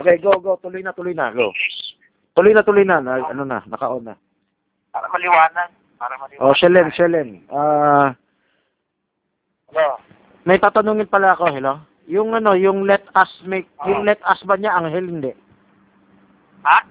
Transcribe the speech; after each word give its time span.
Okay, 0.00 0.16
go, 0.16 0.32
go. 0.40 0.56
Tuloy 0.64 0.80
na, 0.80 0.96
tuloy 0.96 1.12
na. 1.12 1.28
Go. 1.28 1.52
Tuloy 2.32 2.56
na, 2.56 2.64
tuloy 2.64 2.88
na. 2.88 3.04
na 3.04 3.20
ano 3.20 3.44
na, 3.44 3.60
naka-on 3.68 4.08
na. 4.08 4.16
Para 4.88 5.12
maliwanag. 5.12 5.70
Para 6.00 6.16
maliwanag. 6.16 6.40
Oh, 6.40 6.56
Shelen, 6.56 6.88
Shelen. 6.96 7.44
Ah, 7.52 8.16
Ano? 9.70 10.00
may 10.48 10.56
tatanungin 10.58 11.06
pala 11.06 11.36
ako, 11.36 11.52
hello? 11.52 11.84
Yung 12.08 12.32
ano, 12.34 12.56
yung 12.56 12.88
let 12.88 13.04
us 13.14 13.28
make, 13.46 13.68
yung 13.86 14.02
let 14.08 14.18
us 14.26 14.40
ba 14.42 14.56
niya 14.56 14.72
anghel, 14.74 15.04
hindi? 15.04 15.30
Ha? 16.66 16.82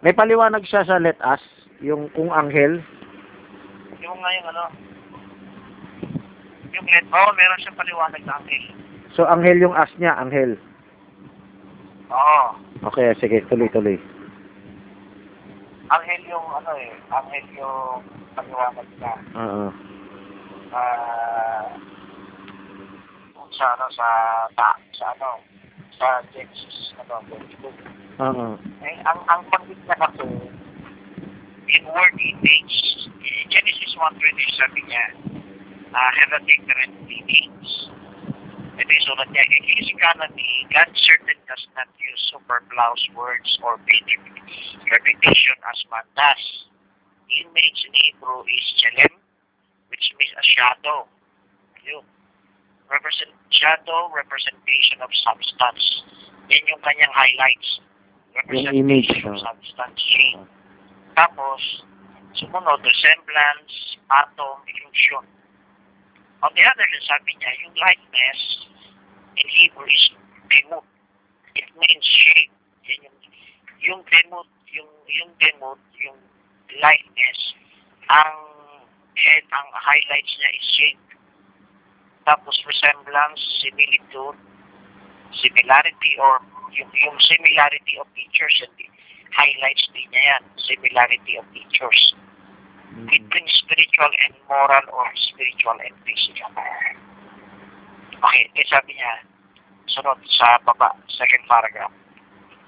May 0.00 0.14
paliwanag 0.16 0.64
siya 0.64 0.86
sa 0.86 0.96
let 1.02 1.18
us, 1.20 1.42
yung 1.82 2.08
kung 2.14 2.30
anghel. 2.32 2.80
Yung 4.00 4.16
nga 4.16 4.30
yung 4.38 4.46
ano? 4.54 4.64
Yung 6.72 6.86
let, 6.88 7.04
oh, 7.10 7.30
meron 7.36 7.60
siyang 7.60 7.76
paliwanag 7.76 8.22
na 8.24 8.38
anghel. 8.38 8.64
So, 9.12 9.28
anghel 9.28 9.60
yung 9.60 9.76
as 9.76 9.92
niya, 10.00 10.16
anghel. 10.16 10.56
Oo. 12.12 12.40
Okay, 12.92 13.14
sige, 13.16 13.40
tuloy, 13.48 13.68
tuloy. 13.72 13.96
Anghel 15.92 16.22
yung 16.28 16.46
ano 16.52 16.72
eh. 16.76 16.92
Anghel 17.08 17.46
yung 17.56 18.04
paliwanag 18.36 18.88
na. 19.00 19.12
Oo. 19.36 19.64
ah 20.72 21.68
kung 23.36 23.50
sa 23.52 23.76
ano 23.76 23.84
sa 23.92 24.08
ta, 24.56 24.72
sa 24.96 25.12
ano 25.12 25.36
sa 26.00 26.24
Genesis 26.32 26.96
ano 26.96 27.20
22. 27.28 27.68
Oo. 28.24 28.56
Eh, 28.80 28.96
ang 29.04 29.20
ang 29.28 29.44
panggit 29.52 29.76
na 29.84 29.96
kasi 30.00 30.24
in 31.72 31.84
word 31.92 32.16
image 32.16 32.76
in 33.20 33.44
Genesis 33.52 33.92
1.20 34.00 34.60
sabi 34.60 34.80
niya 34.88 35.04
uh, 35.92 36.10
have 36.16 36.32
a 36.36 36.40
different 36.48 36.94
meanings. 37.04 37.92
Ito 38.82 38.90
yung 38.90 39.06
sulat 39.14 39.30
niya. 39.30 39.46
In 39.46 39.62
his 39.78 39.86
economy, 39.94 40.66
God 40.74 40.90
certainly 41.06 41.38
does 41.46 41.62
not 41.78 41.86
use 42.02 42.18
superfluous 42.34 43.02
words 43.14 43.46
or 43.62 43.78
basic 43.86 44.18
repetition 44.90 45.54
as 45.70 45.78
man 45.86 46.02
does. 46.18 46.66
Image 47.30 47.78
in 47.86 47.94
Hebrew 47.94 48.42
is 48.42 48.66
chelem, 48.82 49.14
which 49.86 50.02
means 50.18 50.34
a 50.34 50.42
shadow. 50.42 51.06
Yun. 51.86 52.02
Represent, 52.90 53.30
shadow, 53.54 54.10
representation 54.10 54.98
of 54.98 55.14
substance. 55.22 56.02
Yan 56.50 56.66
yung 56.66 56.82
kanyang 56.82 57.14
highlights. 57.14 57.78
Yung 58.34 58.82
image, 58.82 59.06
Representation 59.14 59.30
of 59.30 59.38
no? 59.38 59.46
substance, 59.46 60.00
shape. 60.10 60.42
Tapos, 61.14 61.62
sumunod, 62.34 62.82
resemblance, 62.82 63.94
atom, 64.10 64.58
illusion. 64.66 65.22
On 66.42 66.50
the 66.58 66.66
other 66.66 66.82
hand, 66.82 67.06
sabi 67.06 67.30
niya, 67.38 67.54
yung 67.62 67.78
likeness 67.78 68.71
in 69.36 69.48
Hebrew 69.48 69.86
is 69.86 70.04
demut. 70.50 70.86
It 71.54 71.68
means 71.76 72.04
shape. 72.04 72.52
Yan 72.88 73.08
yung, 73.08 73.18
yung 73.80 74.00
demut, 74.08 74.48
yung, 74.72 74.90
yung 75.08 75.32
demut, 75.38 75.80
yung 76.00 76.18
likeness, 76.80 77.40
ang 78.08 78.38
head, 79.16 79.44
ang 79.52 79.68
highlights 79.76 80.32
niya 80.40 80.50
is 80.56 80.66
shape. 80.76 81.06
Tapos 82.24 82.54
resemblance, 82.64 83.40
similitude, 83.60 84.38
similarity 85.36 86.12
or 86.20 86.40
yung, 86.72 86.88
yung 87.04 87.18
similarity 87.20 87.98
of 88.00 88.06
features, 88.16 88.54
hindi 88.62 88.88
highlights 89.32 89.88
din 89.96 90.08
niya 90.12 90.36
yan, 90.36 90.42
similarity 90.60 91.40
of 91.40 91.44
features 91.52 92.14
Mm. 92.92 93.08
between 93.08 93.48
spiritual 93.48 94.12
and 94.28 94.34
moral 94.48 94.84
or 94.92 95.08
spiritual 95.16 95.76
and 95.80 95.96
physical. 96.04 96.52
Okay, 98.22 98.46
eh 98.54 98.66
sabi 98.70 98.94
niya, 98.94 99.26
sunod 99.90 100.22
sa 100.38 100.62
baba, 100.62 100.94
second 101.10 101.42
paragraph. 101.50 101.90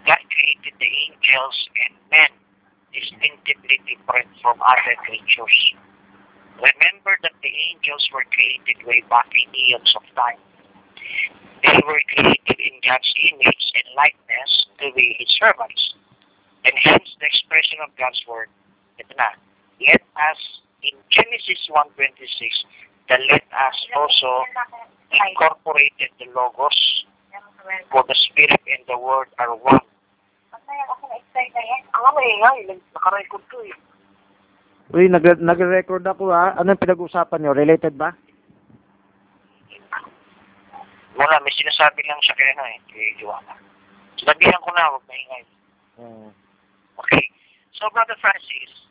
God 0.02 0.18
created 0.34 0.74
the 0.82 0.90
angels 1.06 1.56
and 1.78 1.94
men 2.10 2.32
distinctively 2.90 3.78
different 3.86 4.28
from 4.42 4.58
other 4.58 4.98
creatures. 5.06 5.56
Remember 6.58 7.14
that 7.22 7.38
the 7.42 7.54
angels 7.70 8.02
were 8.10 8.26
created 8.34 8.82
way 8.82 9.06
back 9.06 9.30
in 9.30 9.46
eons 9.54 9.94
of 9.94 10.02
time. 10.18 10.42
They 11.62 11.78
were 11.86 12.02
created 12.14 12.58
in 12.58 12.74
God's 12.82 13.10
image 13.30 13.64
and 13.78 13.86
likeness 13.94 14.52
to 14.82 14.90
be 14.90 15.16
His 15.22 15.30
servants. 15.38 15.94
And 16.66 16.74
hence 16.82 17.14
the 17.22 17.26
expression 17.30 17.78
of 17.78 17.94
God's 17.94 18.18
word, 18.26 18.50
ito 18.98 19.14
na, 19.14 19.38
let 19.80 20.02
us, 20.18 20.40
in 20.82 20.98
Genesis 21.14 21.62
1.26, 21.70 22.18
the 23.06 23.18
let 23.30 23.46
us 23.54 23.78
also 23.96 24.44
incorporated 25.30 26.10
the 26.18 26.26
Logos, 26.34 27.06
for 27.90 28.04
the 28.06 28.16
Spirit 28.28 28.60
and 28.68 28.84
the 28.86 28.98
Word 28.98 29.28
are 29.38 29.54
one. 29.56 29.80
Uy, 34.94 35.08
nag 35.08 35.24
nag-record 35.40 36.04
ako 36.06 36.30
ha. 36.30 36.54
Anong 36.60 36.78
pinag-usapan 36.78 37.40
niyo? 37.40 37.56
Related 37.56 37.96
ba? 37.96 38.12
Wala, 41.14 41.40
may 41.40 41.54
sinasabi 41.54 42.04
lang 42.04 42.20
siya 42.20 42.36
kay 42.36 42.48
ano 42.52 42.62
eh, 42.68 42.78
kay 42.90 43.08
Joanna. 43.18 43.54
Sinabihan 44.18 44.60
ko 44.62 44.70
na, 44.74 44.90
huwag 44.94 45.06
maingay. 45.08 45.44
Oo. 46.02 46.28
Okay. 47.02 47.26
So, 47.74 47.90
Brother 47.90 48.18
Francis, 48.22 48.86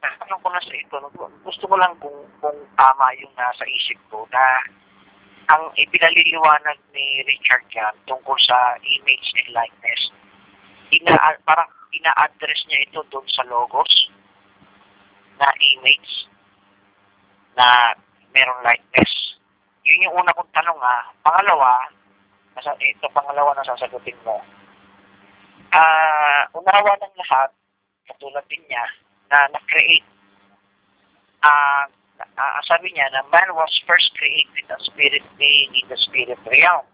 tanong 0.00 0.40
ko 0.40 0.48
na 0.52 0.60
sa 0.60 0.74
ito, 0.76 0.96
gusto 1.44 1.64
ko 1.64 1.74
lang 1.80 1.96
kung, 2.00 2.28
kung 2.40 2.58
tama 2.76 3.16
yung 3.16 3.32
nasa 3.36 3.64
isip 3.64 3.96
ko 4.12 4.28
na 4.28 4.44
ang 5.46 5.70
ipinaliliwanag 5.78 6.78
ni 6.90 7.22
Richard 7.22 7.66
yan 7.70 7.94
tungkol 8.10 8.34
sa 8.42 8.74
image 8.82 9.28
and 9.38 9.50
likeness, 9.54 10.02
ina, 10.90 11.14
parang 11.46 11.70
ina-address 11.94 12.66
niya 12.66 12.82
ito 12.82 13.00
doon 13.14 13.26
sa 13.30 13.46
logos 13.46 14.10
na 15.38 15.48
image 15.78 16.26
na 17.54 17.94
merong 18.34 18.62
likeness. 18.66 19.38
Yun 19.86 20.10
yung 20.10 20.18
una 20.18 20.34
kong 20.34 20.50
tanong 20.50 20.80
ha. 20.82 21.14
Pangalawa, 21.22 21.94
nasa, 22.58 22.74
ito 22.82 23.06
pangalawa 23.14 23.54
na 23.54 23.66
sasagutin 23.66 24.18
mo. 24.26 24.42
Ah, 25.70 26.50
unawa 26.56 26.98
ng 26.98 27.16
lahat, 27.22 27.50
katulad 28.10 28.42
din 28.50 28.62
niya, 28.66 28.82
na 29.30 29.46
na-create, 29.54 30.06
ah, 31.46 31.86
ah, 32.20 32.60
sabi 32.64 32.92
niya 32.92 33.08
na 33.12 33.24
man 33.28 33.52
was 33.52 33.72
first 33.84 34.12
created 34.16 34.64
as 34.72 34.82
spirit 34.88 35.24
being 35.36 35.70
in 35.76 35.86
the 35.88 35.98
spirit 36.00 36.40
realm. 36.48 36.86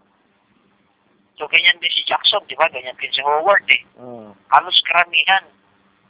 So, 1.40 1.48
ganyan 1.48 1.80
din 1.80 1.90
si 1.90 2.04
Jackson, 2.04 2.44
di 2.46 2.54
ba? 2.54 2.68
Ganyan 2.68 2.94
din 3.00 3.10
si 3.10 3.22
Howard 3.24 3.64
eh. 3.72 3.82
Oo. 3.98 4.36
Halos 4.52 4.78
karamihan. 4.84 5.42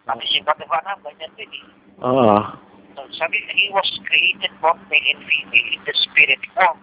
Pati 0.02 0.26
si 0.26 0.42
Batibanam, 0.42 0.98
ganyan 1.06 1.32
din 1.38 1.48
eh. 1.48 1.64
Oo. 2.02 2.36
So, 2.92 3.06
sabi 3.16 3.40
niya, 3.40 3.54
he 3.54 3.68
was 3.72 3.88
created 4.04 4.52
both 4.60 4.80
male 4.90 5.08
and 5.08 5.22
female 5.24 5.68
in 5.72 5.80
the 5.86 5.94
spirit 5.94 6.42
form. 6.52 6.76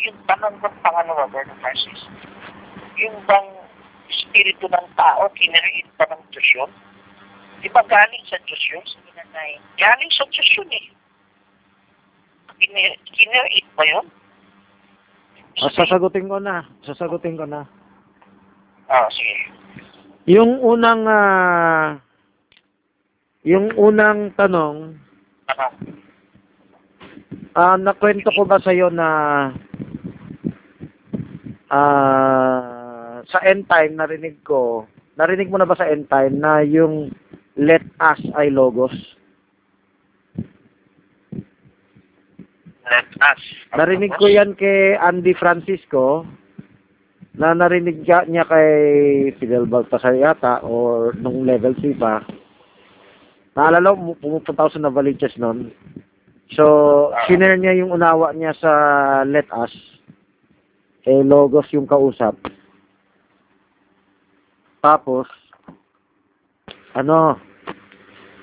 Yung 0.00 0.16
tanong 0.24 0.56
ng 0.62 0.76
pangalawa, 0.80 1.28
Brother 1.28 1.56
Francis, 1.60 2.00
yung 2.96 3.20
bang 3.26 3.48
espiritu 4.08 4.70
ng 4.70 4.86
tao, 4.94 5.28
kinariit 5.34 5.88
pa 5.98 6.08
ng 6.08 6.22
Diyos 6.30 6.48
yun? 6.54 6.70
Di 7.60 7.68
ba 7.72 7.82
galing 7.84 8.24
sa 8.28 8.38
Diyos 8.44 8.62
yun? 8.70 8.86
Galing 9.76 10.12
sa 10.14 10.24
Diyos 10.30 10.50
yun 10.56 10.70
eh. 10.72 10.86
Kinariit 12.58 13.66
ba 13.74 13.84
yun? 13.86 14.06
Ah, 15.62 15.70
sasagutin 15.70 16.26
ko 16.26 16.42
na. 16.42 16.66
Sasagutin 16.82 17.38
ko 17.38 17.46
na. 17.46 17.62
Ah, 18.90 19.06
sige. 19.10 19.36
Yung 20.26 20.58
unang 20.60 21.06
ah, 21.06 21.98
yung 23.44 23.70
unang 23.76 24.32
tanong, 24.40 24.96
Ano? 25.52 25.66
ah 27.54 27.76
nakwento 27.76 28.32
ko 28.32 28.48
ba 28.48 28.56
sa 28.58 28.72
iyo 28.72 28.88
na 28.88 29.08
ah 31.68 33.20
sa 33.28 33.38
end 33.44 33.68
time 33.68 33.94
narinig 33.94 34.40
ko, 34.42 34.88
narinig 35.14 35.52
mo 35.52 35.60
na 35.60 35.68
ba 35.68 35.76
sa 35.76 35.86
end 35.86 36.08
time 36.08 36.40
na 36.40 36.64
yung 36.64 37.12
let 37.54 37.84
us 38.00 38.20
ay 38.34 38.48
logos? 38.50 38.92
Let 42.94 43.10
us. 43.26 43.42
Narinig 43.74 44.14
ko 44.14 44.30
yan 44.30 44.54
kay 44.54 44.94
Andy 44.94 45.34
Francisco 45.34 46.22
na 47.34 47.50
narinig 47.50 48.06
niya, 48.06 48.46
kay 48.46 48.70
Fidel 49.42 49.66
Baltasar 49.66 50.14
yata 50.14 50.62
or 50.62 51.10
nung 51.18 51.42
level 51.42 51.74
3 51.74 51.98
pa. 51.98 52.22
Naalala 53.58 53.98
mo, 53.98 54.14
pumupunta 54.14 54.62
ako 54.62 54.78
sa 54.78 54.82
Navaliches 54.82 55.34
noon. 55.42 55.74
So, 56.54 57.10
sinare 57.26 57.58
niya 57.58 57.82
yung 57.82 57.90
unawa 57.90 58.30
niya 58.30 58.54
sa 58.54 58.72
Let 59.26 59.50
Us. 59.50 59.74
Eh, 61.02 61.26
Logos 61.26 61.66
yung 61.74 61.90
kausap. 61.90 62.38
Tapos, 64.78 65.26
ano, 66.94 67.42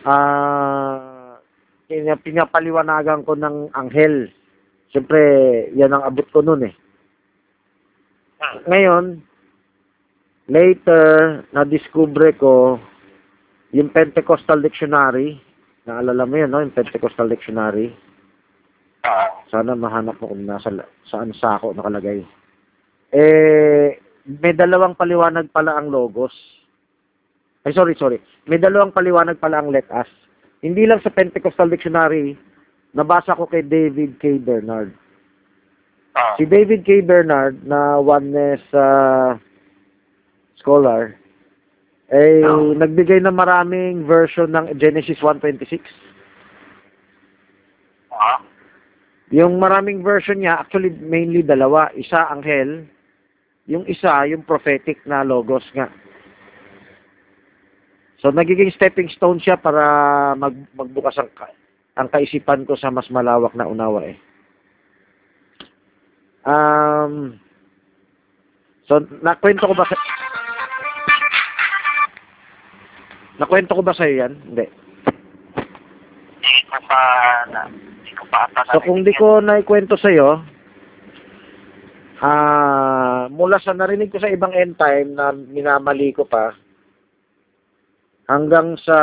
ah, 0.03 1.39
pina- 1.87 2.19
pinapaliwanagan 2.19 3.23
ko 3.23 3.39
ng 3.39 3.71
anghel. 3.71 4.27
Siyempre, 4.91 5.19
yan 5.71 5.95
ang 5.95 6.03
abot 6.03 6.27
ko 6.29 6.43
nun 6.43 6.67
eh. 6.67 6.75
Ah, 8.43 8.59
Ngayon, 8.67 9.23
later, 10.51 11.07
na-discover 11.55 12.35
ko 12.35 12.75
yung 13.71 13.89
Pentecostal 13.95 14.59
Dictionary. 14.59 15.39
Naalala 15.87 16.27
mo 16.27 16.35
yun, 16.35 16.51
no? 16.51 16.59
Yung 16.59 16.75
Pentecostal 16.75 17.31
Dictionary. 17.31 17.95
Ah. 19.07 19.47
Sana 19.47 19.73
mahanap 19.73 20.19
mo 20.19 20.35
kung 20.35 20.43
nasa, 20.43 20.69
saan 21.07 21.31
sa 21.33 21.57
ako 21.57 21.73
nakalagay. 21.73 22.21
Eh, 23.11 23.97
may 24.27 24.53
dalawang 24.53 24.99
paliwanag 24.99 25.49
pala 25.49 25.79
ang 25.79 25.87
logos. 25.87 26.35
Ay, 27.63 27.71
sorry, 27.71 27.95
sorry. 27.95 28.19
May 28.45 28.59
dalawang 28.59 28.93
paliwanag 28.93 29.39
pala 29.39 29.63
ang 29.63 29.71
let 29.71 29.87
us. 29.89 30.09
Hindi 30.61 30.85
lang 30.85 31.01
sa 31.01 31.09
Pentecostal 31.09 31.71
Dictionary, 31.71 32.37
nabasa 32.93 33.35
ko 33.35 33.47
kay 33.47 33.63
David 33.63 34.19
K. 34.19 34.39
Bernard. 34.39 34.91
Ah. 36.15 36.35
Si 36.35 36.43
David 36.43 36.83
K. 36.83 36.99
Bernard 37.01 37.63
na 37.63 37.99
oneness 37.99 38.59
uh, 38.75 39.39
scholar, 40.59 41.15
eh, 42.11 42.43
Oh. 42.43 42.75
nagbigay 42.75 43.23
ng 43.23 43.31
maraming 43.31 44.03
version 44.03 44.51
ng 44.51 44.75
Genesis 44.75 45.23
1.26. 45.23 45.79
Ah. 48.11 48.43
Yung 49.31 49.63
maraming 49.63 50.03
version 50.03 50.43
niya, 50.43 50.59
actually 50.59 50.91
mainly 50.91 51.39
dalawa. 51.39 51.87
Isa 51.95 52.27
anghel, 52.27 52.83
yung 53.63 53.87
isa 53.87 54.27
yung 54.27 54.43
prophetic 54.43 54.99
na 55.07 55.23
logos 55.23 55.63
nga. 55.71 55.87
So 58.19 58.29
nagiging 58.29 58.75
stepping 58.75 59.07
stone 59.15 59.39
siya 59.39 59.55
para 59.55 59.81
mag, 60.35 60.53
magbukas 60.75 61.15
ang, 61.17 61.31
ang 61.99 62.07
kaisipan 62.07 62.63
ko 62.63 62.79
sa 62.79 62.93
mas 62.93 63.07
malawak 63.11 63.51
na 63.55 63.67
unawa 63.67 64.07
eh. 64.07 64.17
Um, 66.41 67.37
so 68.89 68.97
nakwento 69.21 69.69
ko 69.69 69.75
ba 69.77 69.85
sa 69.85 69.95
Nakwento 73.41 73.73
ko 73.73 73.81
ba 73.81 73.97
sa 73.97 74.05
yan? 74.05 74.37
Hindi. 74.53 74.69
Hindi 76.37 76.61
ko 76.69 76.77
pa 76.85 77.01
na, 77.49 77.61
hindi 77.73 78.13
ko 78.13 78.25
pa 78.29 78.45
ata 78.45 78.69
So 78.69 78.85
kung 78.85 79.01
di 79.01 79.13
ko 79.17 79.41
naikwento 79.41 79.97
sa 79.97 80.13
iyo, 80.13 80.45
ah 82.21 83.25
mula 83.33 83.57
sa 83.57 83.73
narinig 83.73 84.13
ko 84.13 84.21
sa 84.21 84.29
ibang 84.29 84.53
end 84.53 84.77
time 84.77 85.17
na 85.17 85.33
minamali 85.33 86.13
ko 86.13 86.21
pa 86.21 86.53
hanggang 88.29 88.77
sa 88.77 88.97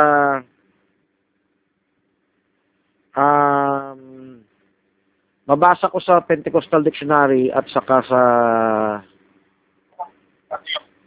um 3.17 4.41
mabasa 5.49 5.89
ko 5.89 5.97
sa 5.97 6.21
Pentecostal 6.21 6.85
Dictionary 6.85 7.49
at 7.49 7.65
saka 7.73 8.05
sa 8.05 8.21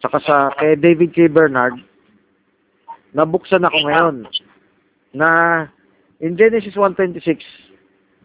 saka 0.02 0.18
sa 0.26 0.36
kay 0.58 0.74
David 0.78 1.14
K. 1.14 1.30
Bernard 1.30 1.78
nabuksan 3.12 3.62
ako 3.62 3.78
ngayon 3.86 4.16
na 5.12 5.28
in 6.18 6.34
Genesis 6.34 6.74
1.26 6.74 7.22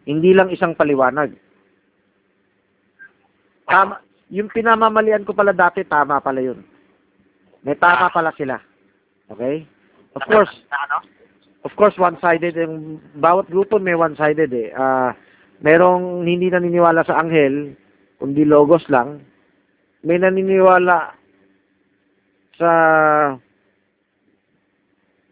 hindi 0.07 0.31
lang 0.31 0.47
isang 0.47 0.71
paliwanag. 0.71 1.35
Tama, 3.67 3.99
yung 4.31 4.47
pinamamalian 4.47 5.27
ko 5.27 5.35
pala 5.35 5.51
dati, 5.51 5.83
tama 5.83 6.23
pala 6.23 6.39
yun. 6.39 6.63
May 7.67 7.75
tama 7.75 8.07
pala 8.07 8.31
sila. 8.39 8.55
Okay? 9.27 9.67
Of 10.15 10.23
course? 10.23 10.55
Of 11.67 11.75
course, 11.75 11.99
one-sided. 11.99 12.55
Yung 12.55 13.03
bawat 13.19 13.51
grupo 13.51 13.75
may 13.75 13.91
one-sided 13.91 14.47
eh. 14.55 14.71
Ah, 14.71 15.11
merong 15.59 16.23
hindi 16.23 16.47
naniniwala 16.47 17.03
sa 17.03 17.19
anghel, 17.19 17.75
kundi 18.23 18.47
logos 18.47 18.87
lang. 18.87 19.19
May 20.07 20.23
naniniwala 20.23 21.11
sa 22.55 22.71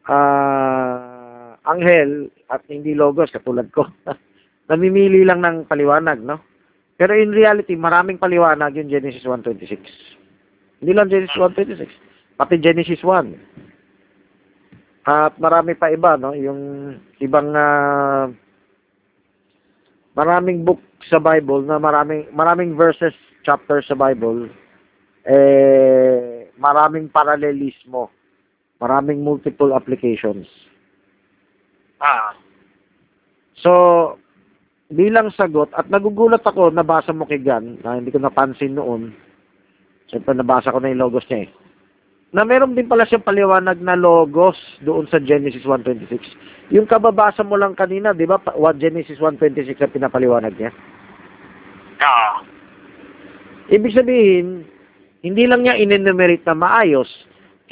ah 0.05 1.55
anghel 1.65 2.29
at 2.51 2.61
hindi 2.67 2.91
logos, 2.93 3.31
katulad 3.31 3.71
ko. 3.71 3.87
Namimili 4.69 5.23
lang 5.23 5.41
ng 5.41 5.71
paliwanag, 5.71 6.21
no? 6.21 6.43
Pero 6.95 7.11
in 7.15 7.35
reality, 7.35 7.75
maraming 7.75 8.21
paliwanag 8.21 8.75
yung 8.79 8.87
Genesis 8.87 9.27
1.26. 9.27 9.83
Hindi 10.79 10.91
lang 10.95 11.11
Genesis 11.11 11.35
1.26, 11.35 12.37
pati 12.39 12.55
Genesis 12.61 13.01
1. 13.03 13.54
At 15.05 15.37
marami 15.37 15.77
pa 15.77 15.93
iba, 15.93 16.17
no? 16.17 16.33
Yung 16.33 16.61
ibang 17.21 17.53
ah, 17.53 18.25
maraming 20.17 20.65
book 20.65 20.81
sa 21.05 21.21
Bible 21.21 21.61
na 21.69 21.77
maraming 21.77 22.25
maraming 22.33 22.73
verses, 22.73 23.13
chapters 23.45 23.85
sa 23.85 23.93
Bible 23.93 24.49
eh 25.25 26.49
maraming 26.57 27.09
paralelismo, 27.09 28.09
maraming 28.81 29.21
multiple 29.21 29.73
applications. 29.73 30.47
Ah. 31.99 32.37
So, 33.57 33.71
bilang 34.91 35.33
sagot, 35.33 35.73
at 35.73 35.89
nagugulat 35.89 36.45
ako, 36.45 36.69
nabasa 36.69 37.11
mo 37.15 37.25
kay 37.25 37.41
Gan, 37.41 37.81
na 37.81 37.97
hindi 37.97 38.13
ko 38.13 38.21
napansin 38.21 38.77
noon. 38.77 39.15
Siyempre, 40.11 40.37
nabasa 40.37 40.69
ko 40.69 40.77
na 40.77 40.93
yung 40.93 41.01
logos 41.09 41.25
niya 41.27 41.49
eh. 41.49 41.64
Na 42.35 42.43
meron 42.43 42.75
din 42.75 42.91
pala 42.91 43.07
siyang 43.07 43.23
paliwanag 43.23 43.79
na 43.79 43.95
logos 43.95 44.59
doon 44.83 45.07
sa 45.07 45.23
Genesis 45.23 45.63
1.26. 45.63 46.19
Yung 46.75 46.83
kababasa 46.83 47.47
mo 47.47 47.55
lang 47.55 47.79
kanina, 47.79 48.11
di 48.11 48.27
ba, 48.27 48.43
Genesis 48.75 49.23
1.26 49.23 49.79
ang 49.79 49.95
pinapaliwanag 49.95 50.51
niya? 50.59 50.75
Ah. 52.03 52.43
Ibig 53.71 53.95
sabihin, 53.95 54.67
hindi 55.23 55.47
lang 55.47 55.63
niya 55.63 55.79
in-enumerate 55.79 56.43
na 56.43 56.59
maayos. 56.59 57.07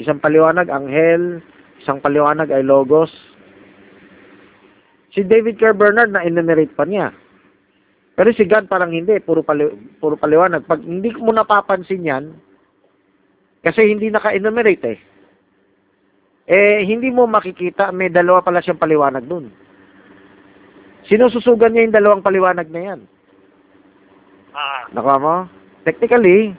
Isang 0.00 0.24
paliwanag, 0.24 0.72
anghel. 0.72 1.44
Isang 1.84 2.00
paliwanag 2.00 2.48
ay 2.48 2.64
logos. 2.64 3.12
Si 5.12 5.22
David 5.28 5.60
Kerr 5.60 5.76
Bernard 5.76 6.08
na 6.08 6.24
enumerate 6.24 6.72
pa 6.72 6.88
niya. 6.88 7.12
Pero 8.16 8.32
si 8.32 8.48
God 8.48 8.72
parang 8.72 8.96
hindi, 8.96 9.20
puro, 9.20 9.44
pali, 9.44 9.68
puro 10.00 10.16
paliwanag. 10.16 10.64
Pag 10.64 10.80
hindi 10.82 11.12
mo 11.20 11.36
napapansin 11.36 12.08
yan, 12.08 12.24
kasi 13.64 13.88
hindi 13.88 14.12
naka-enumerate 14.12 14.84
eh. 14.84 14.98
Eh, 16.44 16.84
hindi 16.84 17.08
mo 17.08 17.24
makikita, 17.24 17.88
may 17.88 18.12
dalawa 18.12 18.44
pala 18.44 18.60
siyang 18.60 18.76
paliwanag 18.76 19.24
dun. 19.24 19.48
Sinususugan 21.08 21.72
niya 21.72 21.88
yung 21.88 21.96
dalawang 21.96 22.20
paliwanag 22.24 22.68
na 22.68 22.80
yan. 22.92 23.00
Ah. 24.52 24.84
Nakuha 24.92 25.16
mo? 25.16 25.34
Technically, 25.88 26.52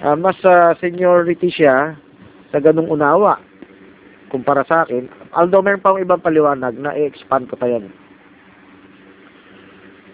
ah, 0.00 0.16
mas 0.16 0.40
ah, 0.48 0.72
seniority 0.80 1.52
siya 1.52 2.00
sa 2.48 2.58
ganung 2.64 2.88
unawa 2.88 3.40
kumpara 4.34 4.66
sa 4.66 4.82
akin. 4.82 5.06
Although 5.30 5.62
meron 5.62 5.78
pa 5.78 5.94
akong 5.94 6.02
ibang 6.02 6.24
paliwanag 6.24 6.74
na 6.74 6.96
i-expand 6.98 7.46
ko 7.46 7.54
pa 7.54 7.70
yan. 7.70 7.86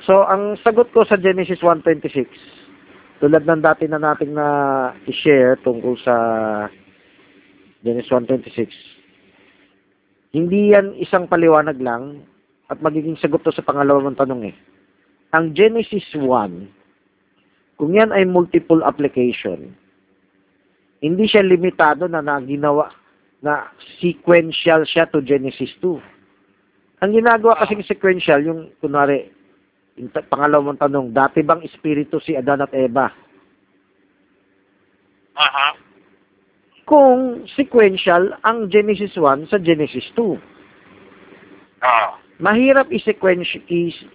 So, 0.04 0.28
ang 0.28 0.60
sagot 0.60 0.92
ko 0.92 1.08
sa 1.08 1.16
Genesis 1.16 1.64
1.26, 1.64 2.28
tulad 3.20 3.44
ng 3.44 3.60
dati 3.60 3.84
na 3.84 4.00
nating 4.00 4.32
na 4.32 4.48
i-share 5.04 5.60
tungkol 5.60 5.94
sa 6.00 6.14
Genesis 7.84 8.08
1.26, 8.08 8.72
hindi 10.32 10.72
yan 10.72 10.96
isang 10.96 11.28
paliwanag 11.28 11.76
lang 11.84 12.24
at 12.72 12.80
magiging 12.80 13.20
sagot 13.20 13.44
to 13.44 13.52
sa 13.52 13.64
pangalawang 13.64 14.16
tanong 14.16 14.52
eh. 14.52 14.56
Ang 15.36 15.52
Genesis 15.52 16.06
1, 16.16 16.24
kung 17.76 17.92
yan 17.92 18.12
ay 18.12 18.24
multiple 18.24 18.80
application, 18.82 19.76
hindi 21.00 21.24
siya 21.28 21.44
limitado 21.44 22.08
na 22.08 22.20
na 22.24 22.40
ginawa 22.40 22.92
na 23.40 23.72
sequential 24.00 24.84
siya 24.84 25.08
to 25.08 25.24
Genesis 25.24 25.72
2. 25.80 25.96
Ang 27.00 27.10
ginagawa 27.16 27.56
kasing 27.64 27.84
sequential, 27.88 28.44
yung 28.44 28.60
kunwari, 28.84 29.32
pangalawang 30.08 30.80
tanong, 30.80 31.12
dati 31.12 31.44
bang 31.44 31.60
espiritu 31.60 32.16
si 32.24 32.32
Adan 32.32 32.64
at 32.64 32.72
Eva? 32.72 33.12
Aha. 35.36 35.68
Kung 36.88 37.44
sequential 37.54 38.34
ang 38.42 38.66
Genesis 38.72 39.14
1 39.14 39.52
sa 39.52 39.60
Genesis 39.60 40.08
2. 40.16 40.40
Ah. 41.84 42.18
Mahirap 42.40 42.88
i-sequence, 42.88 43.60
i- 43.68 44.08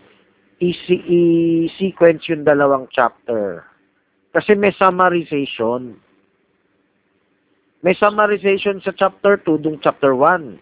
i- 0.60 1.06
i-sequence 1.06 2.26
yung 2.30 2.44
dalawang 2.44 2.90
chapter. 2.90 3.64
Kasi 4.34 4.58
may 4.58 4.74
summarization. 4.76 5.96
May 7.86 7.94
summarization 7.96 8.82
sa 8.82 8.92
chapter 8.92 9.38
2 9.40 9.62
dung 9.62 9.78
chapter 9.80 10.18
1. 10.18 10.58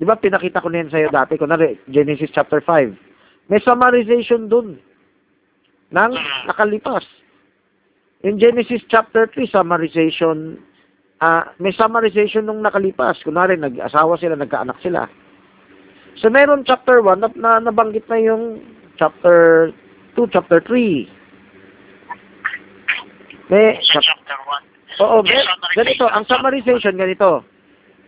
Di 0.00 0.04
ba 0.08 0.18
pinakita 0.18 0.58
ko 0.58 0.72
na 0.72 0.82
yan 0.82 0.90
sa'yo 0.90 1.08
dati? 1.12 1.38
Kunwari, 1.38 1.78
Genesis 1.86 2.32
chapter 2.34 2.58
5. 2.58 3.11
May 3.52 3.60
summarization 3.60 4.48
dun 4.48 4.80
ng 5.92 6.12
nakalipas. 6.48 7.04
In 8.24 8.40
Genesis 8.40 8.80
chapter 8.88 9.28
3, 9.28 9.44
summarization, 9.52 10.56
ah 11.20 11.52
may 11.60 11.76
summarization 11.76 12.48
nung 12.48 12.64
nakalipas. 12.64 13.20
Kunwari, 13.20 13.60
nag-asawa 13.60 14.16
sila, 14.16 14.40
nagkaanak 14.40 14.80
sila. 14.80 15.04
So, 16.16 16.32
meron 16.32 16.64
chapter 16.64 17.04
1 17.04 17.20
na, 17.20 17.28
na 17.36 17.60
nabanggit 17.60 18.08
na 18.08 18.24
yung 18.24 18.64
chapter 18.96 19.68
2, 20.16 20.32
chapter 20.32 20.64
3. 20.64 21.12
May, 23.52 23.76
Sa 23.84 24.00
chap- 24.00 24.16
chapter 24.16 24.40
1. 24.96 25.04
Oo, 25.04 25.20
summarization, 25.28 25.76
ganito, 25.76 26.04
ang 26.08 26.24
summarization 26.24 26.94
ganito. 26.96 27.44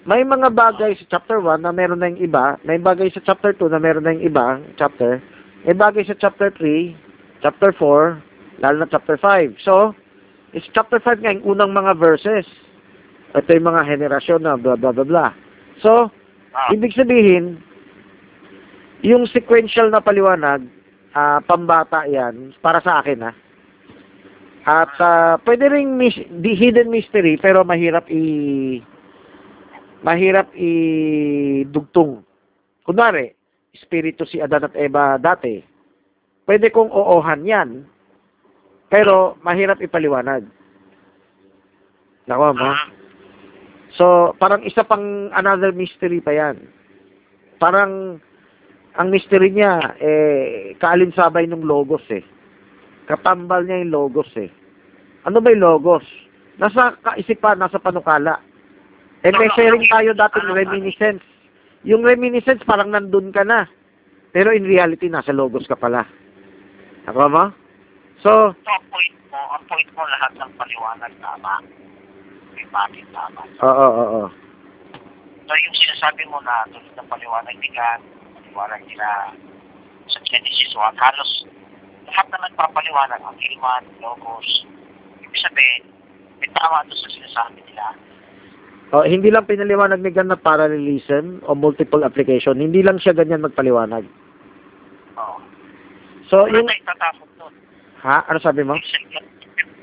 May 0.09 0.25
mga 0.25 0.53
bagay 0.57 0.97
sa 1.01 1.21
chapter 1.21 1.37
1 1.37 1.69
na 1.69 1.73
meron 1.73 2.01
na 2.01 2.09
yung 2.09 2.33
iba, 2.33 2.57
may 2.65 2.81
bagay 2.81 3.13
sa 3.13 3.21
chapter 3.21 3.53
2 3.53 3.73
na 3.73 3.81
meron 3.81 4.09
na 4.09 4.17
yung 4.17 4.25
iba, 4.25 4.57
chapter, 4.81 5.21
may 5.65 5.77
bagay 5.77 6.05
sa 6.05 6.17
chapter 6.17 6.53
3, 6.53 7.41
chapter 7.41 7.73
4, 7.73 8.61
lalo 8.61 8.77
na 8.85 8.89
chapter 8.89 9.17
5. 9.17 9.57
So, 9.65 9.97
is 10.53 10.65
chapter 10.77 11.01
5 11.01 11.25
nga 11.25 11.35
yung 11.35 11.57
unang 11.57 11.73
mga 11.73 11.99
verses. 11.99 12.47
Ito 13.35 13.51
yung 13.51 13.67
mga 13.67 13.83
henerasyon 13.89 14.41
na 14.47 14.55
blah 14.55 14.79
blah 14.79 14.95
blah 14.95 15.09
blah. 15.09 15.31
So, 15.83 16.13
Ah, 16.55 16.71
ibig 16.71 16.95
sabihin, 16.95 17.59
yung 19.03 19.27
sequential 19.27 19.91
na 19.91 19.99
paliwanag, 19.99 20.63
ah, 21.11 21.43
pambata 21.43 22.07
yan, 22.07 22.55
para 22.63 22.79
sa 22.79 23.03
akin 23.03 23.27
ha. 23.27 23.33
At 24.65 24.95
ah, 25.03 25.35
pwede 25.43 25.67
ring 25.67 25.99
mis- 25.99 26.31
di 26.31 26.55
hidden 26.55 26.89
mystery 26.89 27.37
pero 27.37 27.67
mahirap 27.67 28.07
i 28.09 28.81
mahirap 30.07 30.55
i 30.55 30.71
dugtong. 31.69 32.23
Kunwari, 32.87 33.35
espiritu 33.75 34.23
si 34.25 34.39
Adan 34.39 34.71
at 34.71 34.79
Eva 34.79 35.19
dati. 35.19 35.59
Pwede 36.47 36.71
kong 36.71 36.89
oohan 36.95 37.43
yan. 37.43 37.71
Pero 38.89 39.35
mahirap 39.43 39.83
ipaliwanag. 39.83 40.47
Nako 42.31 42.55
mo? 42.55 42.71
ah, 42.71 42.89
So, 43.95 44.35
parang 44.43 44.67
isa 44.67 44.83
pang 44.83 45.31
another 45.35 45.71
mystery 45.71 46.19
pa 46.19 46.35
yan. 46.35 46.67
Parang, 47.63 48.19
ang 48.99 49.09
mystery 49.11 49.55
niya, 49.55 49.79
eh, 50.03 50.75
kaalinsabay 50.83 51.47
ng 51.47 51.63
logos 51.63 52.03
eh. 52.11 52.23
Katambal 53.07 53.63
niya 53.67 53.87
yung 53.87 53.95
logos 53.95 54.31
eh. 54.35 54.51
Ano 55.27 55.39
ba 55.39 55.55
yung 55.55 55.63
logos? 55.63 56.03
Nasa 56.59 56.99
kaisipan, 57.07 57.63
nasa 57.63 57.79
panukala. 57.79 58.43
Eh, 59.23 59.31
may 59.31 59.49
sharing 59.55 59.87
tayo 59.87 60.11
dating 60.11 60.49
reminiscence. 60.53 61.25
Yung 61.85 62.03
reminiscence, 62.05 62.65
parang 62.65 62.93
nandun 62.93 63.29
ka 63.31 63.45
na. 63.45 63.69
Pero 64.33 64.51
in 64.51 64.65
reality, 64.65 65.07
nasa 65.07 65.31
logos 65.31 65.69
ka 65.69 65.77
pala. 65.77 66.09
Ako 67.07 67.29
mo? 67.29 67.45
So, 68.25 68.57
ito 68.57 68.73
ang 68.73 68.87
point 68.89 69.17
mo, 69.29 69.41
ang 69.53 69.65
point 69.69 69.91
mo 69.93 70.03
lahat 70.09 70.33
ng 70.41 70.53
paliwanag 70.57 71.13
tama. 71.21 71.61
May 72.57 72.67
bakit 72.73 73.07
tama. 73.13 73.45
oo, 73.61 73.69
oo, 73.69 74.05
oo. 74.25 74.29
So 75.45 75.53
yung 75.53 75.77
sinasabi 75.77 76.25
mo 76.33 76.41
na 76.41 76.65
tulad 76.73 76.95
ng 76.97 77.09
paliwanag 77.13 77.53
ni 77.61 77.69
God, 77.69 78.01
paliwanag 78.41 78.81
nila 78.89 79.37
sa 80.09 80.19
Genesis 80.25 80.73
1, 80.73 80.97
halos 80.97 81.31
lahat 82.09 82.27
na 82.33 82.49
nagpapaliwanag, 82.49 83.21
ang 83.21 83.37
Ilman, 83.37 83.85
Logos, 84.01 84.49
ibig 85.21 85.41
sabihin, 85.41 85.85
may 86.41 86.49
tama 86.53 86.85
doon 86.89 87.01
sa 87.01 87.11
sinasabi 87.13 87.61
nila. 87.65 87.97
Oh, 88.95 89.03
hindi 89.03 89.27
lang 89.27 89.51
pinaliwanag 89.51 90.07
ni 90.07 90.15
Gan 90.15 90.31
na 90.31 90.39
parallelism 90.39 91.43
o 91.51 91.59
multiple 91.59 92.07
application. 92.07 92.63
Hindi 92.63 92.79
lang 92.79 93.03
siya 93.03 93.11
ganyan 93.11 93.43
magpaliwanag. 93.43 94.07
Oo. 95.19 95.39
So, 96.31 96.47
Wala 96.47 96.63
yung... 96.63 96.69
tayong 96.71 96.87
itatapon 96.87 97.29
doon. 97.35 97.55
Ha? 98.07 98.23
Ano 98.31 98.39
sabi 98.39 98.63
mo? 98.63 98.79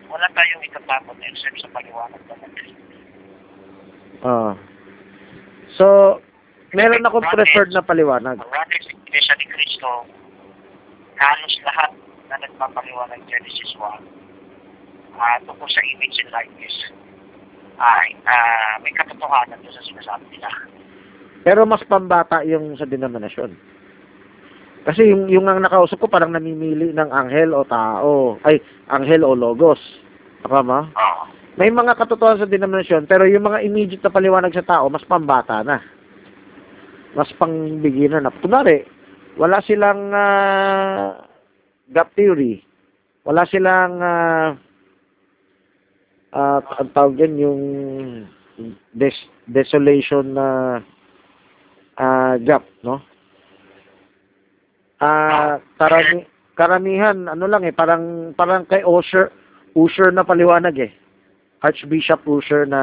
Wala 0.07 0.27
tayong 0.31 0.63
itatapon 0.63 1.19
except 1.27 1.59
sa 1.59 1.67
paliwanag 1.75 2.23
ng 2.23 2.53
Kristo. 2.55 2.83
Oh. 4.23 4.55
So, 5.75 5.85
meron 6.71 7.03
akong 7.03 7.27
preferred 7.35 7.75
na 7.75 7.83
paliwanag. 7.83 8.39
Is 8.39 8.87
Iglesia 8.95 9.35
ni 9.43 9.47
Cristo, 9.51 10.07
halos 11.19 11.55
lahat 11.67 11.91
na 12.31 12.39
nagpapaliwanag 12.47 13.19
Genesis 13.27 13.75
1, 13.75 15.19
ah 15.19 15.35
tungkol 15.43 15.67
sa 15.67 15.83
image 15.83 16.15
and 16.23 16.31
likeness, 16.31 16.75
ay 17.81 18.13
ah 18.29 18.77
may 18.85 18.93
katotohanan 18.93 19.57
doon 19.65 19.73
sa 19.73 19.83
sinasabi 19.89 20.29
nila. 20.29 20.49
Pero 21.41 21.65
mas 21.65 21.81
pambata 21.89 22.45
yung 22.45 22.77
sa 22.77 22.85
denominasyon. 22.85 23.57
Kasi 24.81 25.13
yung, 25.13 25.29
yung 25.29 25.45
ang 25.45 25.61
nakausap 25.61 26.01
ko 26.01 26.07
parang 26.09 26.33
namimili 26.33 26.89
ng 26.93 27.09
anghel 27.13 27.53
o 27.53 27.61
tao. 27.65 28.37
Ay, 28.41 28.61
anghel 28.89 29.21
o 29.21 29.37
logos. 29.37 29.77
Tama? 30.41 30.89
Oo. 30.89 31.23
May 31.59 31.69
mga 31.69 31.99
katotohanan 31.99 32.41
sa 32.41 32.49
denominasyon, 32.49 33.05
pero 33.05 33.27
yung 33.29 33.45
mga 33.45 33.61
immediate 33.61 34.01
na 34.01 34.13
paliwanag 34.13 34.55
sa 34.55 34.65
tao, 34.65 34.89
mas 34.89 35.05
pambata 35.05 35.61
na. 35.61 35.83
Mas 37.13 37.29
pang 37.35 37.53
beginner 37.83 38.23
na. 38.23 38.31
Kunwari, 38.31 38.87
wala 39.35 39.59
silang 39.61 40.09
ah, 40.15 41.27
gap 41.91 42.15
theory. 42.15 42.63
Wala 43.27 43.43
silang 43.45 43.99
ah, 43.99 44.55
ah, 46.31 46.59
ang 46.79 46.91
tawag 46.95 47.19
dyan, 47.19 47.35
yung 47.39 47.61
des- 48.95 49.29
desolation 49.47 50.35
na 50.35 50.47
ah, 51.99 52.35
gap, 52.41 52.63
no? 52.83 52.99
Ah, 55.01 55.57
karami, 55.81 56.29
karamihan, 56.53 57.17
ano 57.25 57.45
lang 57.49 57.65
eh, 57.65 57.73
parang, 57.73 58.35
parang 58.37 58.69
kay 58.69 58.85
Usher, 58.85 59.33
Usher 59.73 60.13
na 60.13 60.21
paliwanag 60.21 60.77
eh. 60.77 60.91
Archbishop 61.61 62.25
Usher 62.25 62.65
na 62.65 62.81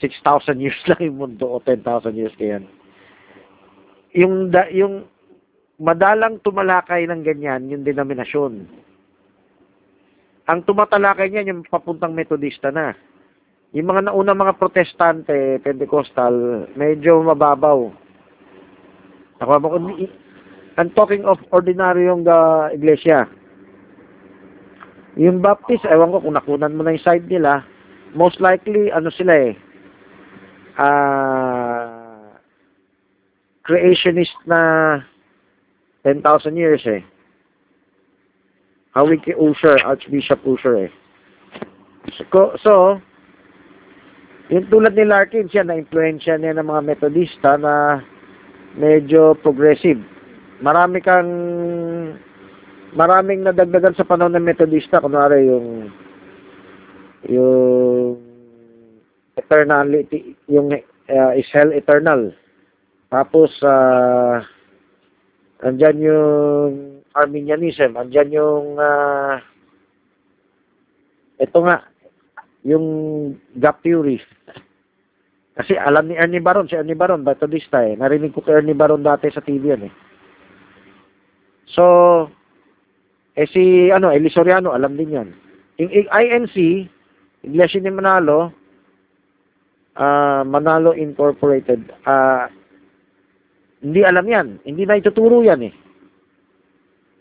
6,000 0.00 0.60
years 0.64 0.80
lang 0.88 1.00
yung 1.00 1.18
mundo 1.20 1.46
o 1.48 1.60
10,000 1.60 1.84
years 2.16 2.34
kayan. 2.36 2.68
Yung, 4.12 4.50
da, 4.50 4.66
yung 4.68 5.06
madalang 5.80 6.36
tumalakay 6.44 7.08
ng 7.08 7.24
ganyan, 7.24 7.72
yung 7.72 7.86
denominasyon. 7.86 8.68
Ang 10.50 10.66
tumatalakay 10.66 11.30
niyan, 11.30 11.50
yung 11.54 11.62
papuntang 11.62 12.10
metodista 12.10 12.74
na. 12.74 12.90
Yung 13.70 13.86
mga 13.86 14.10
nauna 14.10 14.34
mga 14.34 14.58
protestante, 14.58 15.62
Pentecostal, 15.62 16.66
medyo 16.74 17.22
mababaw. 17.22 17.86
Ako 19.38 19.50
I'm 20.74 20.90
talking 20.98 21.22
of 21.22 21.38
ordinaryong 21.54 22.26
uh, 22.26 22.74
iglesia. 22.74 23.30
Yung 25.14 25.38
Baptist, 25.38 25.86
ewan 25.86 26.10
ko 26.10 26.22
kung 26.22 26.34
nakunan 26.34 26.74
mo 26.74 26.82
na 26.82 26.98
yung 26.98 27.06
side 27.06 27.26
nila, 27.30 27.62
most 28.14 28.42
likely, 28.42 28.90
ano 28.90 29.10
sila 29.10 29.34
eh, 29.34 29.54
ah, 30.78 32.34
creationist 33.66 34.34
na 34.46 35.02
10,000 36.06 36.24
years 36.56 36.82
eh. 36.86 37.02
Hawig 38.94 39.22
kay 39.22 39.38
Usher, 39.38 39.78
Archbishop 39.86 40.42
Usher 40.42 40.90
eh. 40.90 40.92
So, 42.18 42.58
so 42.58 42.72
yung 44.50 44.66
tulad 44.66 44.98
ni 44.98 45.06
Larkin, 45.06 45.46
siya 45.46 45.62
na-influensya 45.62 46.34
niya 46.34 46.58
ng 46.58 46.66
mga 46.66 46.82
metodista 46.82 47.54
na 47.54 48.02
medyo 48.74 49.38
progressive. 49.38 50.02
Marami 50.58 50.98
kang 50.98 51.30
maraming 52.98 53.46
nadagdagan 53.46 53.94
sa 53.94 54.02
panahon 54.02 54.34
ng 54.34 54.42
metodista, 54.42 54.98
kunwari 54.98 55.46
yung 55.46 55.68
yung 57.30 58.18
eternality, 59.38 60.34
yung 60.50 60.74
uh, 60.74 61.32
is 61.38 61.46
hell 61.54 61.70
eternal. 61.70 62.34
Tapos, 63.10 63.54
uh, 63.62 64.42
andyan 65.64 65.98
yung 66.00 66.72
Arminianism, 67.12 67.98
andyan 67.98 68.30
yung, 68.30 68.78
uh, 68.78 69.40
ito 71.40 71.58
nga, 71.64 71.84
yung 72.62 72.86
gap 73.56 73.80
theory. 73.80 74.20
Kasi 75.56 75.76
alam 75.76 76.08
ni 76.08 76.16
Ernie 76.16 76.40
Baron, 76.40 76.68
si 76.70 76.76
Ernie 76.76 76.96
Baron, 76.96 77.26
Methodista 77.26 77.84
eh. 77.84 77.98
Narinig 77.98 78.32
ko 78.32 78.40
kay 78.40 78.62
Ernie 78.62 78.76
Baron 78.76 79.04
dati 79.04 79.28
sa 79.28 79.44
TV 79.44 79.74
yan 79.74 79.88
eh. 79.90 79.94
So, 81.70 81.84
eh 83.36 83.46
si, 83.50 83.92
ano, 83.92 84.10
Eli 84.10 84.30
Soriano, 84.30 84.72
alam 84.72 84.96
din 84.96 85.16
yan. 85.16 85.28
Yung 85.80 85.90
INC, 86.08 86.56
Iglesia 87.40 87.80
ni 87.80 87.92
Manalo, 87.92 88.52
ah 89.96 90.44
Manalo 90.44 90.92
Incorporated, 90.92 91.88
ah 92.04 92.48
hindi 93.80 94.00
alam 94.04 94.26
yan. 94.28 94.46
Hindi 94.64 94.84
na 94.84 95.00
ituturo 95.00 95.40
yan 95.40 95.64
eh. 95.64 95.74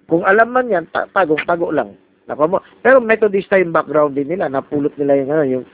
Kung 0.09 0.27
alam 0.27 0.51
man 0.51 0.67
yan, 0.67 0.85
ta- 0.91 1.07
tagong-tago 1.07 1.71
lang. 1.71 1.95
Nako 2.27 2.43
mo. 2.45 2.57
Pero 2.83 2.99
Methodista 2.99 3.57
yung 3.57 3.71
background 3.71 4.17
din 4.17 4.29
nila. 4.29 4.51
Napulot 4.51 4.93
nila 4.99 5.17
yung 5.17 5.29
ano, 5.31 5.43
yung 5.47 5.65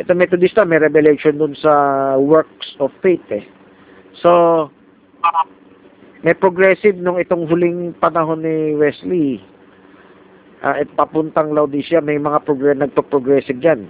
ito 0.00 0.16
Methodista 0.16 0.64
may 0.64 0.80
revelation 0.80 1.36
dun 1.36 1.52
sa 1.52 1.70
works 2.16 2.72
of 2.80 2.88
faith 3.04 3.22
eh. 3.28 3.44
So, 4.16 4.72
may 6.24 6.32
progressive 6.32 6.96
nung 6.96 7.20
itong 7.20 7.44
huling 7.44 7.92
panahon 8.00 8.40
ni 8.40 8.72
Wesley. 8.80 9.44
Ah, 10.60 10.76
at 10.76 10.88
papuntang 10.92 11.52
Laodicea, 11.56 12.04
may 12.04 12.20
mga 12.20 12.44
progr 12.44 12.76
nagpo-progressive 12.76 13.60
diyan. 13.60 13.88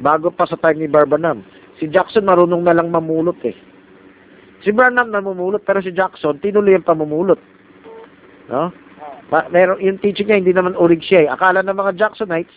Bago 0.00 0.32
pa 0.32 0.48
sa 0.48 0.56
time 0.56 0.84
ni 0.84 0.88
Barbanam. 0.88 1.44
Si 1.76 1.88
Jackson 1.88 2.24
marunong 2.24 2.64
na 2.64 2.72
lang 2.72 2.88
mamulot 2.88 3.36
eh. 3.44 3.56
Si 4.62 4.70
Branham 4.70 5.10
namumulot 5.10 5.66
pero 5.66 5.82
si 5.82 5.90
Jackson 5.90 6.38
tinuloy 6.38 6.78
ang 6.78 6.86
pamumulot. 6.86 7.40
No? 8.52 8.70
Ma- 9.32 9.48
meron 9.48 9.80
yung 9.80 9.98
teaching 9.98 10.28
niya 10.28 10.38
hindi 10.38 10.54
naman 10.54 10.78
urig 10.78 11.02
siya 11.02 11.26
eh. 11.26 11.32
Akala 11.32 11.64
ng 11.64 11.74
mga 11.74 11.96
Jacksonites 11.96 12.54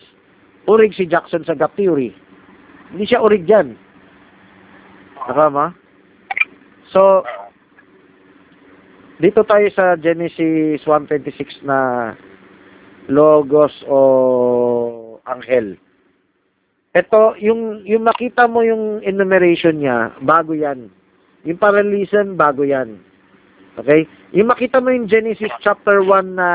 urig 0.68 0.92
si 0.92 1.08
Jackson 1.08 1.42
sa 1.48 1.56
gap 1.56 1.72
theory. 1.74 2.12
Hindi 2.92 3.04
siya 3.08 3.24
urig 3.24 3.48
dyan. 3.48 3.72
Nakama? 5.28 5.72
So, 6.92 7.24
dito 9.18 9.42
tayo 9.48 9.66
sa 9.72 9.96
Genesis 9.96 10.84
1.26 10.84 11.64
na 11.64 12.12
logos 13.08 13.72
o 13.88 15.20
anghel. 15.24 15.80
Ito, 16.92 17.36
yung, 17.40 17.84
yung 17.84 18.04
makita 18.04 18.48
mo 18.48 18.64
yung 18.64 19.04
enumeration 19.04 19.80
niya, 19.80 20.16
bago 20.24 20.56
yan. 20.56 20.88
Yung 21.48 21.56
parallelism, 21.56 22.36
bago 22.36 22.68
yan. 22.68 23.00
Okay? 23.80 24.04
Yung 24.36 24.52
makita 24.52 24.84
mo 24.84 24.92
yung 24.92 25.08
Genesis 25.08 25.48
chapter 25.64 26.04
1 26.04 26.36
na 26.36 26.50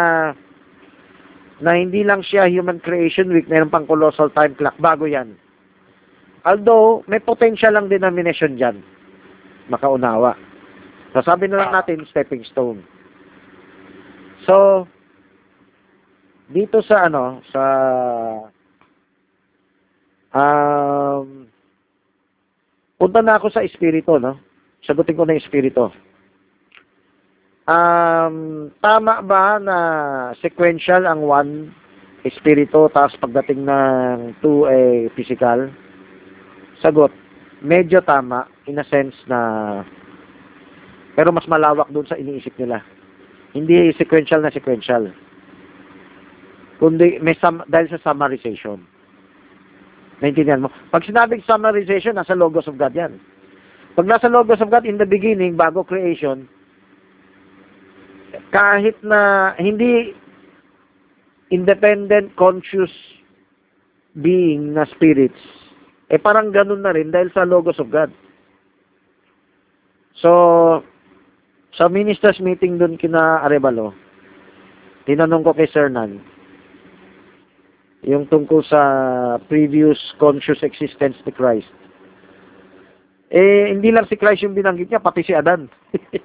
na 1.64 1.80
hindi 1.80 2.06
lang 2.06 2.22
siya 2.22 2.46
human 2.46 2.78
creation 2.78 3.34
week, 3.34 3.50
meron 3.50 3.74
pang 3.74 3.90
colossal 3.90 4.30
time 4.36 4.54
clock, 4.54 4.78
bago 4.78 5.10
yan. 5.10 5.34
Although, 6.46 7.08
may 7.08 7.24
potential 7.24 7.74
lang 7.74 7.88
denomination 7.88 8.60
dyan. 8.60 8.84
Makaunawa. 9.72 10.36
Sasabi 11.16 11.48
na 11.48 11.64
lang 11.64 11.72
natin, 11.72 12.04
stepping 12.12 12.44
stone. 12.44 12.84
So, 14.44 14.86
dito 16.52 16.84
sa 16.84 17.08
ano, 17.08 17.40
sa 17.48 17.64
um, 20.36 21.48
punta 23.00 23.24
na 23.24 23.40
ako 23.40 23.48
sa 23.56 23.64
espiritu, 23.64 24.20
no? 24.20 24.36
Sagutin 24.84 25.16
ko 25.16 25.24
na 25.24 25.36
yung 25.36 25.44
espiritu. 25.44 25.92
Um, 27.63 28.68
tama 28.84 29.24
ba 29.24 29.56
na 29.56 29.78
sequential 30.44 31.08
ang 31.08 31.24
one 31.24 31.72
espiritu 32.28 32.92
tapos 32.92 33.16
pagdating 33.24 33.63
ng 33.63 34.36
two 34.44 34.68
ay 34.68 35.08
physical? 35.16 35.72
Sagot, 36.84 37.16
medyo 37.63 38.04
tama 38.04 38.52
in 38.68 38.80
a 38.80 38.86
sense 38.92 39.16
na 39.32 39.40
pero 41.16 41.32
mas 41.32 41.48
malawak 41.48 41.88
doon 41.94 42.04
sa 42.10 42.20
iniisip 42.20 42.52
nila. 42.60 42.84
Hindi 43.56 43.94
sequential 43.96 44.44
na 44.44 44.52
sequential. 44.52 45.13
Kundi 46.82 47.22
may 47.22 47.38
sum, 47.38 47.62
dahil 47.70 47.88
sa 47.88 48.12
summarization. 48.12 48.82
Naintindihan 50.20 50.66
mo? 50.66 50.70
Pag 50.90 51.06
sinabing 51.06 51.46
summarization, 51.46 52.18
nasa 52.18 52.36
Logos 52.36 52.68
of 52.68 52.75
God 52.75 52.98
yan. 52.98 53.22
Pag 53.94 54.10
nasa 54.10 54.26
Logos 54.26 54.62
of 54.62 54.74
God, 54.74 54.90
in 54.90 54.98
the 54.98 55.06
beginning, 55.06 55.54
bago 55.54 55.86
creation, 55.86 56.50
kahit 58.50 58.98
na 59.06 59.54
hindi 59.62 60.18
independent, 61.54 62.34
conscious 62.34 62.90
being 64.18 64.74
na 64.74 64.90
spirits, 64.90 65.38
eh 66.10 66.18
parang 66.18 66.50
ganun 66.50 66.82
na 66.82 66.94
rin 66.94 67.14
dahil 67.14 67.30
sa 67.30 67.46
Logos 67.46 67.78
of 67.78 67.94
God. 67.94 68.10
So, 70.18 70.32
sa 71.78 71.90
ministers 71.90 72.42
meeting 72.42 72.82
doon 72.82 72.98
kina 72.98 73.46
Arevalo, 73.46 73.94
tinanong 75.06 75.46
ko 75.46 75.54
kay 75.54 75.70
Sir 75.70 75.90
Nan, 75.90 76.22
yung 78.02 78.26
tungkol 78.30 78.66
sa 78.66 78.82
previous 79.46 79.98
conscious 80.18 80.62
existence 80.66 81.18
ni 81.26 81.34
Christ. 81.34 81.70
Eh, 83.34 83.74
hindi 83.74 83.90
lang 83.90 84.06
si 84.06 84.13
Christ 84.13 84.46
yung 84.46 84.54
binanggit 84.54 84.94
niya, 84.94 85.02
pati 85.02 85.25
si 85.25 85.34
Adan. 85.34 85.66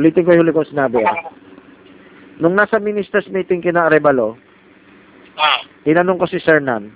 Ulitin 0.00 0.24
ko 0.24 0.32
yung 0.32 0.48
huli 0.48 0.56
kong 0.56 0.72
sinabi. 0.72 1.04
Ah. 1.04 1.28
Nung 2.40 2.56
nasa 2.56 2.80
ministers 2.80 3.28
meeting 3.28 3.60
kina 3.60 3.86
Arevalo, 3.86 4.40
Ah. 5.36 5.60
tinanong 5.84 6.18
ko 6.18 6.26
si 6.26 6.40
Sir 6.40 6.58
Nan 6.62 6.94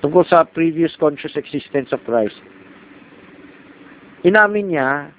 tungkol 0.00 0.24
sa 0.24 0.48
previous 0.48 0.96
conscious 0.96 1.36
existence 1.36 1.92
of 1.92 2.00
Christ. 2.08 2.40
Inamin 4.24 4.72
niya, 4.72 5.12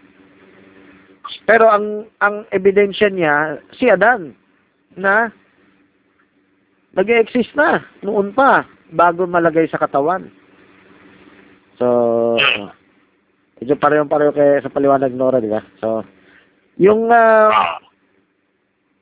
pero 1.45 1.69
ang 1.69 2.09
ang 2.21 2.45
ebidensya 2.49 3.09
niya, 3.13 3.61
si 3.77 3.89
Adan, 3.89 4.33
na 4.97 5.29
nag-exist 6.97 7.53
na 7.55 7.85
noon 8.01 8.33
pa, 8.33 8.65
bago 8.91 9.23
malagay 9.25 9.65
sa 9.71 9.79
katawan. 9.79 10.27
So, 11.79 12.37
medyo 13.57 13.73
parehong-pareho 13.79 14.35
kay 14.35 14.61
sa 14.61 14.69
paliwanag 14.69 15.15
Nora, 15.15 15.41
di 15.41 15.49
ba? 15.49 15.63
So, 15.81 16.05
yung 16.77 17.09
Ah. 17.09 17.79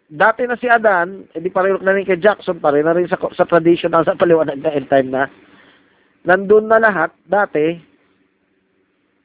dati 0.09 0.45
na 0.45 0.55
si 0.55 0.69
Adan, 0.69 1.27
edi 1.35 1.51
pareho 1.51 1.77
na 1.81 1.93
rin 1.93 2.07
kay 2.07 2.21
Jackson, 2.21 2.61
pareho 2.61 2.85
na 2.85 2.95
rin 2.95 3.09
sa, 3.09 3.19
sa 3.35 3.45
traditional 3.45 4.05
sa 4.05 4.15
paliwanag 4.15 4.61
na 4.61 4.73
end 4.73 4.87
time 4.87 5.09
na, 5.11 5.27
nandun 6.23 6.69
na 6.69 6.79
lahat, 6.79 7.11
dati, 7.27 7.77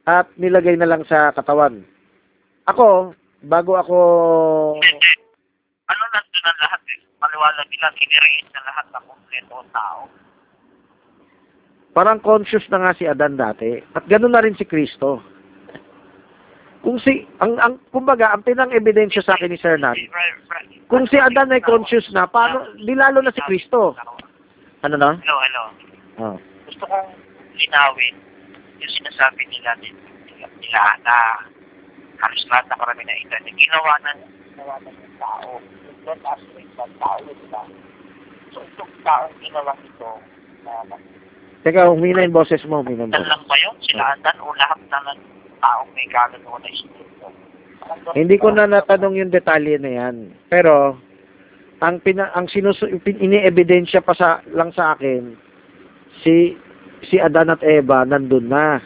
at 0.05 0.29
nilagay 0.37 0.77
na 0.77 0.88
lang 0.88 1.07
sa 1.09 1.33
katawan. 1.33 1.81
Ako, 2.68 3.16
bago 3.44 3.72
ako. 3.81 3.98
Ano 5.85 6.03
nandun 6.12 6.44
ang 6.48 6.59
lahat 6.61 6.81
eh? 6.90 6.98
Paliwanag 7.20 7.68
nila, 7.72 7.88
kiniriin 7.96 8.48
na 8.53 8.61
lahat 8.68 8.87
ng 8.92 9.05
kompleto 9.09 9.57
tao. 9.72 10.05
Parang 11.95 12.19
conscious 12.21 12.67
na 12.69 12.83
nga 12.83 12.93
si 12.99 13.07
Adan 13.07 13.39
dati, 13.39 13.79
at 13.95 14.05
ganoon 14.11 14.35
na 14.35 14.43
rin 14.43 14.59
si 14.59 14.67
Kristo. 14.67 15.23
Kung 16.85 17.01
si, 17.01 17.25
ang, 17.41 17.57
ang, 17.63 17.81
kumbaga, 17.95 18.35
ang 18.35 18.45
pinang 18.45 18.69
ebidensya 18.69 19.25
sa 19.25 19.41
akin 19.41 19.49
ni 19.49 19.57
Sir 19.57 19.81
Nan, 19.81 19.97
kung 20.93 21.09
si 21.09 21.17
Adan 21.17 21.55
ay 21.55 21.65
conscious 21.65 22.05
na, 22.13 22.29
paano, 22.29 22.69
di 22.77 22.93
lalo 22.93 23.25
na 23.25 23.33
si 23.33 23.41
Kristo. 23.49 23.97
Ano 24.85 25.01
na? 25.01 25.17
Hello, 25.17 25.39
hello. 25.41 25.65
Oh. 26.21 26.37
Gusto 26.69 26.85
kong 26.85 27.09
linawin 27.57 28.15
yung 28.85 28.93
sinasabi 29.01 29.49
nila 29.49 29.73
din 29.81 29.97
nila 30.61 30.83
na 31.07 31.17
halos 32.21 32.45
lahat 32.53 32.69
na 32.69 32.77
karami 32.77 33.03
na 33.09 33.17
ito 33.17 33.33
na 33.33 33.53
ginawa 33.53 33.93
ng 34.05 34.21
ginawa 34.53 34.75
ng 34.85 34.99
tao. 35.17 35.51
Don't 36.05 36.25
aspect 36.29 36.73
ng 36.77 36.95
tao, 37.01 37.17
di 37.25 37.47
ba? 37.49 37.63
So, 38.53 38.61
itong 38.61 38.93
taong 39.01 39.35
ginawa 39.41 39.73
ito 39.81 40.11
na 40.69 40.85
Teka, 41.64 41.88
humina 41.88 42.20
yung 42.20 42.37
boses 42.37 42.61
mo, 42.68 42.85
humina 42.85 43.09
yung 43.09 43.12
boses. 43.16 43.24
lang 43.24 43.44
ba 43.48 43.57
yun? 43.57 43.77
Sila 43.81 44.05
Andan 44.12 44.37
o 44.44 44.53
lahat 44.53 44.81
na 44.92 44.98
ng 45.00 45.20
taong 45.64 45.90
may 45.96 46.07
kagagawa 46.12 46.61
na 46.61 46.68
espiritu? 46.68 47.27
Hindi 48.12 48.37
ko 48.37 48.53
na 48.53 48.68
natanong 48.68 49.16
yung 49.16 49.33
detalye 49.33 49.81
na 49.81 49.90
yan. 49.96 50.37
Pero, 50.53 51.00
ang 51.81 52.00
pina, 52.05 52.29
ang 52.37 52.48
sinus 52.53 52.81
pin- 53.05 53.20
iniebidensya 53.20 54.05
pa 54.05 54.12
sa 54.16 54.44
lang 54.53 54.72
sa 54.72 54.96
akin 54.96 55.37
si 56.24 56.57
si 57.05 57.20
Adan 57.20 57.53
at 57.53 57.61
Eva 57.61 58.09
nandun 58.09 58.48
na. 58.48 58.81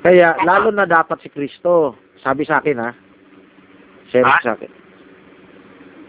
Kaya 0.00 0.38
lalo 0.44 0.72
na 0.72 0.88
dapat 0.88 1.20
si 1.20 1.28
Kristo. 1.28 1.96
Sabi 2.24 2.48
sa 2.48 2.60
akin 2.64 2.78
ha. 2.80 2.90
Ha? 4.16 4.38
sa 4.40 4.54
akin. 4.56 4.72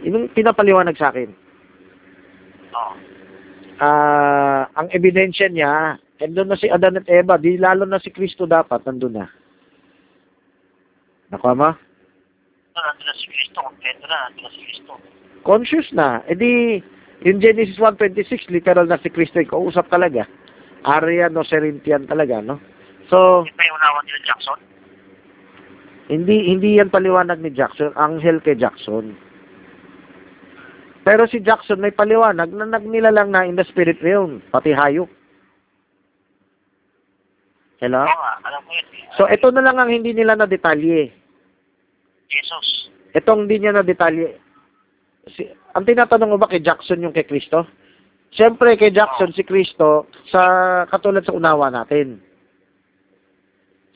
Yung 0.07 0.29
pinapaliwanag 0.31 0.95
sa 0.95 1.09
akin. 1.11 1.33
Oo. 2.71 3.06
Ah, 3.77 4.65
ang 4.73 4.89
ebidensya 4.89 5.47
niya, 5.47 5.97
nandun 6.17 6.49
na 6.49 6.57
si 6.57 6.65
Adan 6.65 6.97
at 6.97 7.05
Eva, 7.05 7.37
di 7.37 7.57
lalo 7.57 7.85
na 7.85 8.01
si 8.01 8.09
Kristo 8.09 8.49
dapat 8.49 8.81
nandun 8.83 9.13
na. 9.15 9.25
Nakuha 11.29 11.53
mo? 11.53 11.69
So, 12.73 12.79
nandun 12.79 13.05
na 13.05 13.15
si 13.15 13.25
Kristo, 13.27 13.57
kompleto 13.61 14.05
na, 14.05 14.17
nandun 14.27 14.43
na 14.43 14.51
si 14.51 14.59
Kristo. 14.63 14.93
conscious 15.43 15.87
na. 15.93 16.19
E 16.25 16.33
di, 16.33 16.81
yung 17.23 17.39
Genesis 17.39 17.77
1.26, 17.77 18.49
literal 18.49 18.83
na 18.83 18.97
si 18.97 19.07
Kristo 19.07 19.37
yung 19.37 19.47
kausap 19.47 19.87
talaga. 19.87 20.25
Arian 20.83 21.37
o 21.37 21.43
Serintian 21.43 22.03
talaga, 22.03 22.41
no? 22.41 22.57
So, 23.07 23.43
Hindi 23.43 23.55
pa 23.55 23.63
yung 23.63 23.77
unawan 23.77 24.03
nila 24.03 24.21
Jackson? 24.25 24.59
hindi 26.07 26.47
hindi 26.47 26.79
yan 26.79 26.87
paliwanag 26.87 27.43
ni 27.43 27.51
Jackson, 27.51 27.91
anghel 27.93 28.39
kay 28.39 28.55
Jackson. 28.55 29.11
Pero 31.07 31.23
si 31.31 31.39
Jackson 31.39 31.79
may 31.79 31.95
paliwanag 31.95 32.51
na 32.51 32.67
nagnilalang 32.67 33.31
na 33.31 33.47
in 33.47 33.55
the 33.55 33.63
spirit 33.63 33.95
realm, 34.03 34.43
pati 34.51 34.75
hayop. 34.75 35.07
Hello? 37.79 38.03
So, 39.15 39.23
ito 39.31 39.47
na 39.55 39.63
lang 39.63 39.79
ang 39.79 39.87
hindi 39.87 40.11
nila 40.11 40.35
na 40.35 40.43
detalye. 40.43 41.15
Jesus. 42.27 42.91
Itong 43.15 43.47
hindi 43.47 43.63
niya 43.63 43.79
na 43.79 43.87
detalye. 43.87 44.35
Si, 45.31 45.47
ang 45.71 45.87
tinatanong 45.87 46.35
mo 46.35 46.37
ba 46.43 46.51
kay 46.51 46.59
Jackson 46.59 46.99
yung 46.99 47.15
kay 47.15 47.23
Kristo? 47.23 47.63
Siyempre, 48.35 48.75
kay 48.75 48.91
Jackson, 48.91 49.31
si 49.31 49.47
Kristo, 49.47 50.11
sa 50.27 50.83
katulad 50.91 51.23
sa 51.23 51.31
unawa 51.31 51.71
natin. 51.71 52.19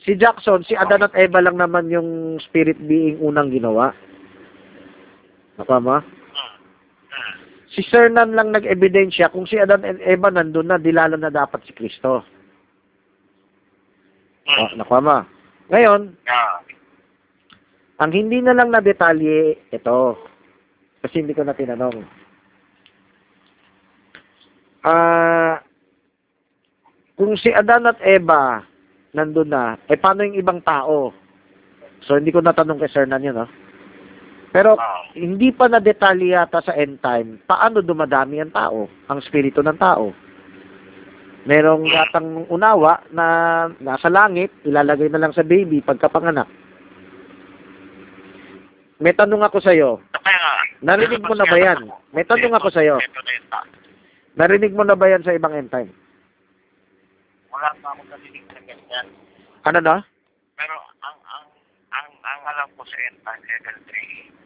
Si 0.00 0.16
Jackson, 0.16 0.64
si 0.64 0.72
Adan 0.72 1.04
at 1.04 1.12
Eva 1.12 1.44
lang 1.44 1.60
naman 1.60 1.92
yung 1.92 2.40
spirit 2.40 2.80
being 2.88 3.20
unang 3.20 3.52
ginawa. 3.52 3.92
Hmm. 5.60 6.21
Si 7.72 7.80
Sir 7.88 8.12
Nan 8.12 8.36
lang 8.36 8.52
nag-ebidensya 8.52 9.32
kung 9.32 9.48
si 9.48 9.56
Adan 9.56 9.84
at 9.84 9.96
Eva 10.04 10.28
nandun 10.28 10.68
na, 10.68 10.76
dilalo 10.76 11.16
na 11.16 11.32
dapat 11.32 11.64
si 11.64 11.72
Kristo. 11.72 12.20
Hmm. 14.44 14.58
Oh, 14.60 14.70
nakuha 14.76 15.00
mo? 15.00 15.16
Ngayon, 15.72 16.12
ang 17.96 18.12
hindi 18.12 18.44
na 18.44 18.52
lang 18.52 18.68
na 18.68 18.84
detalye, 18.84 19.56
ito. 19.72 20.20
Kasi 21.00 21.24
hindi 21.24 21.32
ko 21.32 21.48
na 21.48 21.56
tinanong. 21.56 22.04
Ah, 24.82 25.62
kung 27.16 27.38
si 27.38 27.54
Adan 27.54 27.88
at 27.88 28.02
Eva 28.04 28.66
nandun 29.14 29.48
na, 29.48 29.78
eh 29.88 29.96
paano 29.96 30.26
yung 30.26 30.36
ibang 30.36 30.60
tao? 30.60 31.14
So 32.04 32.18
hindi 32.18 32.34
ko 32.34 32.42
natanong 32.42 32.82
kay 32.82 32.90
Sir 32.90 33.06
Nan 33.06 33.22
yun, 33.22 33.38
no? 33.38 33.46
Pero 34.52 34.76
Ah. 34.76 35.08
hindi 35.16 35.48
pa 35.48 35.66
na 35.66 35.80
detalye 35.80 36.36
yata 36.36 36.60
sa 36.60 36.76
end 36.76 37.00
time, 37.00 37.40
paano 37.48 37.80
dumadami 37.80 38.36
ang 38.38 38.52
tao, 38.52 38.84
ang 39.08 39.18
spirito 39.24 39.64
ng 39.64 39.80
tao. 39.80 40.12
Merong 41.42 41.88
yatang 41.88 42.46
unawa 42.52 43.02
na 43.10 43.26
nasa 43.80 44.06
langit, 44.06 44.52
ilalagay 44.62 45.08
na 45.10 45.18
lang 45.18 45.32
sa 45.34 45.42
baby 45.42 45.82
pagkapanganak. 45.82 46.46
May 49.02 49.16
tanong 49.18 49.42
ako 49.42 49.58
sa'yo. 49.58 49.98
Narinig 50.78 51.26
mo 51.26 51.34
na 51.34 51.42
ba 51.42 51.58
yan? 51.58 51.90
May 52.14 52.22
tanong 52.22 52.54
ako 52.54 52.70
sa'yo. 52.70 53.02
Narinig 54.38 54.70
mo 54.70 54.86
na 54.86 54.94
ba 54.94 55.10
yan 55.10 55.26
sa 55.26 55.34
ibang 55.34 55.50
end 55.50 55.74
time? 55.74 55.90
Wala 57.50 57.74
pa 57.82 57.90
akong 57.90 58.06
narinig 58.06 58.46
na 58.46 58.60
ganyan. 58.62 59.06
Ano 59.66 59.78
na? 59.82 59.96
Pero 60.54 60.76
ang 61.02 61.18
ang 61.26 61.46
ang 61.90 62.08
ang 62.22 62.40
alam 62.46 62.68
ko 62.78 62.86
sa 62.86 62.96
Entan 63.10 63.38
level 63.42 63.76
3, 63.90 64.41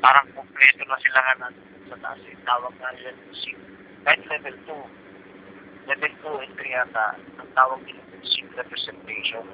parang 0.00 0.26
kumpleto 0.32 0.82
na 0.84 0.98
sila 1.00 1.18
nga 1.20 1.34
na 1.38 1.48
sa 1.88 1.96
taas. 2.00 2.20
eh. 2.24 2.36
Tawag 2.42 2.74
na 2.76 2.92
nila 2.96 3.12
SIG. 3.32 3.56
Kahit 4.04 4.24
level 4.26 4.56
2. 4.66 5.88
Level 5.88 6.12
2 6.22 6.44
and 6.44 6.54
3 6.56 6.76
yata, 6.76 7.06
ang 7.38 7.50
tawag 7.52 7.80
nila 7.84 8.00
SIG 8.24 8.48
representation. 8.56 9.44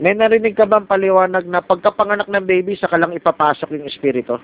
May 0.00 0.16
narinig 0.16 0.56
ka 0.56 0.64
bang 0.64 0.88
paliwanag 0.88 1.44
na 1.44 1.60
pagkapanganak 1.60 2.30
ng 2.30 2.46
baby, 2.48 2.72
saka 2.72 2.96
lang 2.96 3.12
ipapasok 3.12 3.68
yung 3.76 3.84
espiritu? 3.84 4.40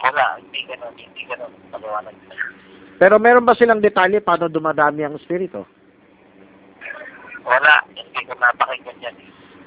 Wala, 0.00 0.38
hindi 0.38 0.64
ganun, 0.64 0.94
hindi 0.94 1.22
ganun. 1.26 1.52
Paliwanag 1.74 2.14
nila. 2.14 2.44
Pero 3.00 3.16
meron 3.16 3.44
ba 3.44 3.56
silang 3.56 3.80
detalye 3.80 4.20
paano 4.20 4.46
dumadami 4.46 5.02
ang 5.02 5.16
espiritu? 5.16 5.64
Wala, 7.42 7.82
hindi 7.90 8.20
ko 8.28 8.32
napakinggan 8.36 9.00
yan. 9.00 9.16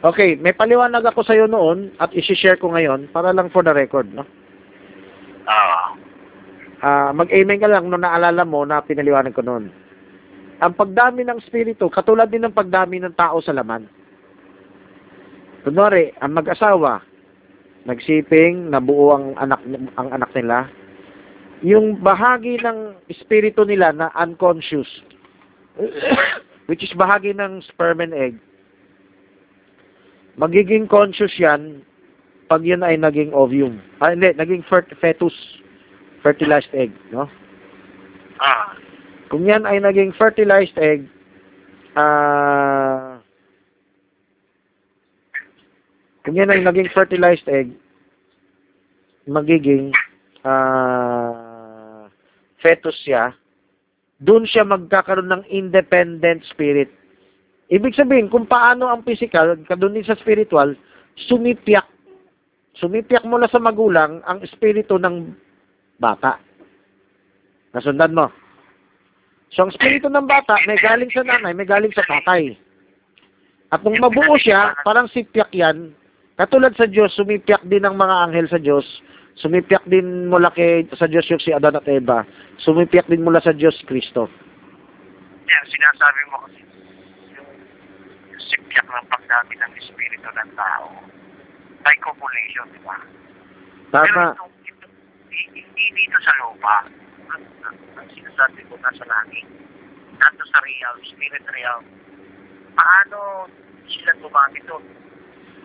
Okay, 0.04 0.36
may 0.36 0.52
paliwanag 0.52 1.08
ako 1.08 1.24
sa'yo 1.24 1.48
noon 1.48 1.96
at 2.04 2.12
isi-share 2.12 2.60
ko 2.60 2.76
ngayon 2.76 3.08
para 3.16 3.32
lang 3.32 3.48
for 3.48 3.64
the 3.64 3.72
record, 3.72 4.12
no? 4.12 4.28
Ah, 5.48 5.96
Ah, 6.84 7.16
mag-amen 7.16 7.64
ka 7.64 7.72
lang 7.72 7.88
nung 7.88 8.04
naalala 8.04 8.44
mo 8.44 8.68
na 8.68 8.84
pinaliwanag 8.84 9.32
ko 9.32 9.40
noon. 9.40 9.72
Ang 10.60 10.74
pagdami 10.76 11.24
ng 11.24 11.40
espiritu, 11.40 11.88
katulad 11.88 12.28
din 12.28 12.44
ng 12.44 12.52
pagdami 12.52 13.00
ng 13.00 13.16
tao 13.16 13.40
sa 13.40 13.56
laman. 13.56 13.88
Kunwari, 15.64 16.12
ang 16.20 16.36
mag-asawa, 16.36 17.00
nagsiping, 17.88 18.68
nabuo 18.68 19.16
ang 19.16 19.32
anak, 19.40 19.64
ang 19.96 20.12
anak 20.12 20.28
nila, 20.36 20.68
yung 21.64 22.04
bahagi 22.04 22.60
ng 22.60 23.00
espiritu 23.08 23.64
nila 23.64 23.96
na 23.96 24.12
unconscious, 24.20 25.08
which 26.68 26.84
is 26.84 26.92
bahagi 27.00 27.32
ng 27.32 27.64
sperm 27.64 28.04
and 28.04 28.12
egg, 28.12 28.36
magiging 30.38 30.90
conscious 30.90 31.34
yan 31.38 31.82
pag 32.50 32.66
yun 32.66 32.84
ay 32.86 32.98
naging 33.00 33.34
ovum. 33.34 33.80
Ah, 33.98 34.12
hindi, 34.14 34.30
naging 34.36 34.62
fer- 34.68 34.90
fetus, 35.00 35.34
fertilized 36.22 36.70
egg, 36.74 36.92
no? 37.10 37.26
ah, 38.42 38.76
Kung 39.34 39.50
yan 39.50 39.66
ay 39.66 39.82
naging 39.82 40.14
fertilized 40.14 40.78
egg, 40.78 41.10
ah, 41.98 43.18
kung 46.22 46.38
yan 46.38 46.54
ay 46.54 46.62
naging 46.62 46.94
fertilized 46.94 47.50
egg, 47.50 47.74
magiging 49.26 49.90
ah, 50.46 52.06
fetus 52.62 52.94
siya, 53.02 53.34
doon 54.22 54.46
siya 54.46 54.64
magkakaroon 54.64 55.34
ng 55.34 55.44
independent 55.50 56.46
spirit. 56.48 56.92
Ibig 57.74 57.98
sabihin, 57.98 58.30
kung 58.30 58.46
paano 58.46 58.86
ang 58.86 59.02
physical, 59.02 59.58
din 59.58 60.06
sa 60.06 60.14
spiritual, 60.22 60.78
sumipiyak. 61.26 61.90
Sumipiyak 62.78 63.26
mula 63.26 63.50
sa 63.50 63.58
magulang 63.58 64.22
ang 64.30 64.46
espiritu 64.46 65.02
ng 65.02 65.34
bata. 65.98 66.38
Nasundan 67.74 68.14
mo? 68.14 68.30
So, 69.54 69.66
ang 69.66 69.74
espiritu 69.74 70.06
ng 70.06 70.30
bata, 70.30 70.58
may 70.70 70.78
galing 70.78 71.10
sa 71.10 71.26
nanay, 71.26 71.54
may 71.58 71.66
galing 71.66 71.94
sa 71.94 72.06
tatay. 72.06 72.54
At 73.74 73.82
nung 73.82 73.98
mabuo 73.98 74.38
siya, 74.38 74.78
parang 74.86 75.10
sipyak 75.10 75.50
yan, 75.54 75.98
katulad 76.38 76.78
sa 76.78 76.86
Diyos, 76.86 77.14
sumipiyak 77.18 77.66
din 77.66 77.86
ang 77.86 77.98
mga 77.98 78.30
anghel 78.30 78.50
sa 78.50 78.62
Diyos, 78.62 78.86
sumipiyak 79.38 79.86
din 79.90 80.30
mula 80.30 80.54
kay, 80.54 80.86
sa 80.94 81.10
Diyos 81.10 81.26
yung 81.30 81.42
si 81.42 81.50
Adan 81.50 81.78
at 81.78 81.90
Eva, 81.90 82.22
sumipiyak 82.62 83.10
din 83.10 83.26
mula 83.26 83.42
sa 83.42 83.54
Diyos 83.54 83.78
Kristo. 83.90 84.30
yan, 85.50 85.66
sinasabi 85.70 86.22
mo 86.30 86.38
kasi 86.46 86.63
sipyak 88.50 88.88
ng 88.88 89.08
pagdami 89.08 89.54
ng 89.60 89.72
espiritu 89.80 90.28
ng 90.28 90.50
tao. 90.58 90.90
By 91.84 91.96
copulation, 92.00 92.68
di 92.72 92.82
ba? 92.84 92.98
Pero 93.92 94.16
Tama. 94.16 94.34
ito, 94.34 94.46
ito, 94.66 94.88
hi- 95.30 95.52
hindi 95.52 95.86
dito 95.94 96.18
sa 96.24 96.34
lupa. 96.42 96.78
Ang, 97.36 97.44
ang, 97.68 97.78
ang 98.00 98.08
sinasabi 98.12 98.64
ko 98.72 98.80
nasa 98.80 99.04
langit. 99.06 99.46
Nandito 100.18 100.46
sa 100.50 100.60
real, 100.64 100.96
spirit 101.04 101.46
real. 101.52 101.80
Paano 102.74 103.50
sila 103.86 104.12
gumamit 104.24 104.64
doon? 104.66 104.86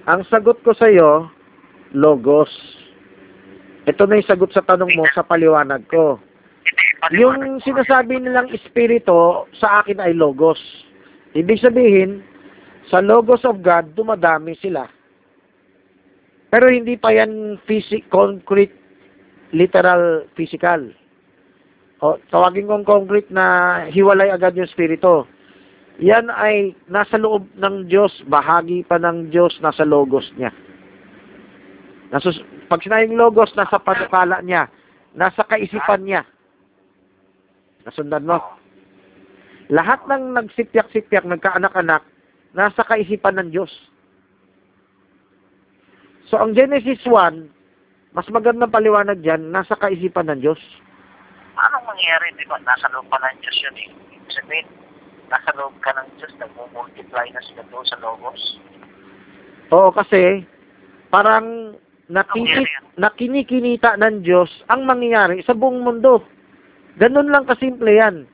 Ang 0.09 0.21
sagot 0.27 0.59
ko 0.67 0.73
sa 0.75 0.89
iyo, 0.91 1.31
logos. 1.95 2.51
Ito 3.89 4.05
na 4.05 4.21
yung 4.21 4.29
sagot 4.29 4.51
sa 4.53 4.65
tanong 4.65 4.93
mo 4.97 5.05
sa 5.15 5.25
paliwanag 5.25 5.85
ko. 5.89 6.21
Yung 7.15 7.63
sinasabi 7.63 8.21
nilang 8.21 8.53
espiritu 8.53 9.47
sa 9.57 9.81
akin 9.81 10.03
ay 10.03 10.13
logos. 10.13 10.59
Ibig 11.33 11.63
sabihin, 11.63 12.21
sa 12.89 13.05
logos 13.05 13.45
of 13.45 13.61
God, 13.61 13.93
dumadami 13.93 14.57
sila. 14.59 14.89
Pero 16.49 16.73
hindi 16.73 16.97
pa 16.97 17.13
yan 17.13 17.61
physic, 17.69 18.09
concrete, 18.09 18.73
literal, 19.53 20.25
physical. 20.33 20.93
O, 22.01 22.17
tawagin 22.33 22.71
kong 22.71 22.89
concrete 22.89 23.29
na 23.29 23.85
hiwalay 23.93 24.33
agad 24.33 24.57
yung 24.57 24.69
espiritu. 24.69 25.29
Yan 26.01 26.31
ay 26.33 26.73
nasa 26.89 27.19
loob 27.19 27.45
ng 27.59 27.91
Diyos, 27.91 28.15
bahagi 28.31 28.87
pa 28.87 28.97
ng 28.97 29.29
Diyos, 29.29 29.53
nasa 29.61 29.83
logos 29.85 30.25
niya. 30.39 30.55
Nasus 32.09 32.41
pag 32.69 32.85
sinayang 32.85 33.17
logos, 33.17 33.53
nasa 33.57 33.81
panukala 33.81 34.41
niya, 34.45 34.69
nasa 35.17 35.45
kaisipan 35.45 36.05
niya. 36.05 36.23
Nasundan 37.89 38.29
mo? 38.29 38.39
Lahat 39.69 40.05
ng 40.05 40.37
nagsipyak-sipyak, 40.37 41.25
nagkaanak-anak, 41.25 42.05
nasa 42.53 42.85
kaisipan 42.85 43.37
ng 43.41 43.49
Diyos. 43.53 43.73
So, 46.29 46.37
ang 46.37 46.53
Genesis 46.53 47.01
1, 47.09 48.13
mas 48.13 48.29
magandang 48.29 48.73
paliwanag 48.73 49.25
dyan, 49.25 49.49
nasa 49.49 49.77
kaisipan 49.77 50.29
ng 50.29 50.41
Diyos. 50.45 50.61
Anong 51.57 51.89
mangyayari, 51.89 52.37
di 52.37 52.45
ba? 52.45 52.61
Nasa 52.63 52.87
loob 52.93 53.09
pa 53.09 53.17
ng 53.21 53.41
Diyos 53.41 53.59
yun 53.65 53.77
eh. 53.81 53.89
Ibig 54.17 54.33
sabihin, 54.37 54.69
nasa 55.33 55.51
loob 55.57 55.75
ka 55.81 55.91
ng 55.97 56.09
Diyos, 56.21 56.33
nag-multiply 56.37 57.27
na 57.33 57.43
sila 57.45 57.65
doon 57.73 57.87
sa 57.89 57.97
logos. 58.05 58.41
Oo, 59.73 59.91
kasi, 59.93 60.45
parang 61.09 61.77
yan. 62.09 62.85
nakinikinita 62.97 64.01
ng 64.01 64.25
Diyos 64.25 64.49
ang 64.73 64.89
mangyayari 64.89 65.45
sa 65.45 65.53
buong 65.53 65.85
mundo. 65.85 66.25
Ganun 66.97 67.29
lang 67.29 67.45
kasimple 67.45 67.93
yan. 67.93 68.25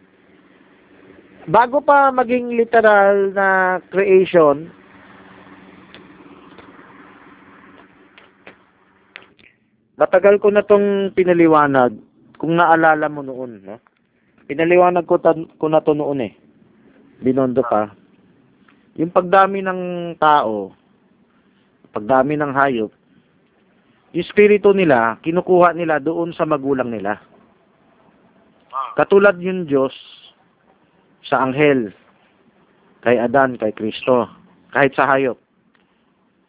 Bago 1.45 1.85
pa 1.85 2.09
maging 2.09 2.57
literal 2.57 3.29
na 3.37 3.77
creation, 3.93 4.73
matagal 10.01 10.41
ko 10.41 10.49
na 10.49 10.65
tong 10.65 11.13
pinaliwanag 11.13 12.01
kung 12.41 12.57
naalala 12.57 13.13
mo 13.13 13.21
noon. 13.21 13.61
No? 13.61 13.77
Pinaliwanag 14.49 15.05
ko, 15.05 15.21
ta- 15.21 15.37
ko 15.61 15.67
na 15.69 15.85
to 15.85 15.93
noon 15.93 16.25
eh. 16.25 16.33
Binondo 17.21 17.61
pa. 17.61 17.93
Yung 18.97 19.13
pagdami 19.13 19.61
ng 19.61 19.81
tao, 20.17 20.73
pagdami 21.93 22.41
ng 22.41 22.53
hayop, 22.57 22.93
yung 24.17 24.29
spirito 24.33 24.73
nila, 24.73 25.21
kinukuha 25.21 25.77
nila 25.77 26.01
doon 26.01 26.33
sa 26.33 26.49
magulang 26.49 26.89
nila. 26.89 27.21
Ah. 28.73 28.97
Katulad 28.97 29.37
yung 29.45 29.69
Diyos 29.69 29.93
sa 31.25 31.41
anghel, 31.45 31.93
kay 33.05 33.17
Adan, 33.21 33.57
kay 33.57 33.73
Kristo, 33.73 34.29
kahit 34.73 34.93
sa 34.97 35.09
hayop. 35.09 35.41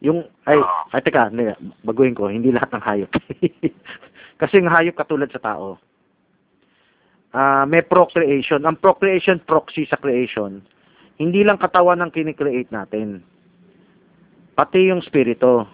Yung, 0.04 0.28
ay, 0.46 0.60
ay 0.92 1.02
teka, 1.02 1.32
baguhin 1.84 2.16
ko, 2.16 2.28
hindi 2.28 2.52
lahat 2.52 2.72
ng 2.76 2.84
hayop. 2.84 3.12
Kasi 4.42 4.60
yung 4.60 4.72
hayop 4.72 4.96
katulad 4.96 5.32
sa 5.32 5.42
tao. 5.42 5.80
Ah, 7.36 7.68
may 7.68 7.84
procreation. 7.84 8.64
Ang 8.64 8.80
procreation 8.80 9.44
proxy 9.44 9.84
sa 9.88 10.00
creation. 10.00 10.64
Hindi 11.20 11.44
lang 11.44 11.60
katawan 11.60 12.00
ang 12.00 12.12
kinikreate 12.12 12.72
natin. 12.72 13.24
Pati 14.56 14.88
yung 14.88 15.04
spirito. 15.04 15.68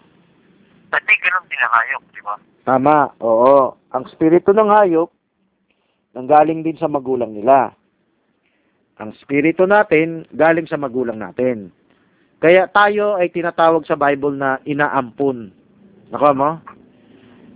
Pati 0.90 1.14
ganun 1.22 1.46
din 1.50 1.62
ang 1.62 1.74
hayop, 1.74 2.04
di 2.10 2.22
ba? 2.26 2.36
Tama, 2.66 2.98
oo. 3.22 3.78
Ang 3.94 4.06
spirito 4.10 4.54
ng 4.54 4.70
hayop, 4.70 5.10
nanggaling 6.18 6.66
din 6.66 6.78
sa 6.82 6.90
magulang 6.90 7.34
nila. 7.34 7.74
Ang 9.02 9.18
spirito 9.18 9.66
natin, 9.66 10.30
galing 10.38 10.70
sa 10.70 10.78
magulang 10.78 11.18
natin. 11.18 11.74
Kaya 12.38 12.70
tayo 12.70 13.18
ay 13.18 13.34
tinatawag 13.34 13.82
sa 13.90 13.98
Bible 13.98 14.38
na 14.38 14.62
inaampun. 14.70 15.50
Nako 16.14 16.30
mo? 16.38 16.52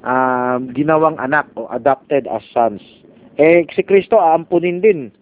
Um, 0.05 0.73
ginawang 0.73 1.21
anak 1.21 1.45
o 1.53 1.69
adopted 1.69 2.25
as 2.25 2.41
sons. 2.49 2.81
Eh, 3.37 3.65
si 3.77 3.85
Kristo 3.85 4.17
aampunin 4.17 4.81
din. 4.81 5.13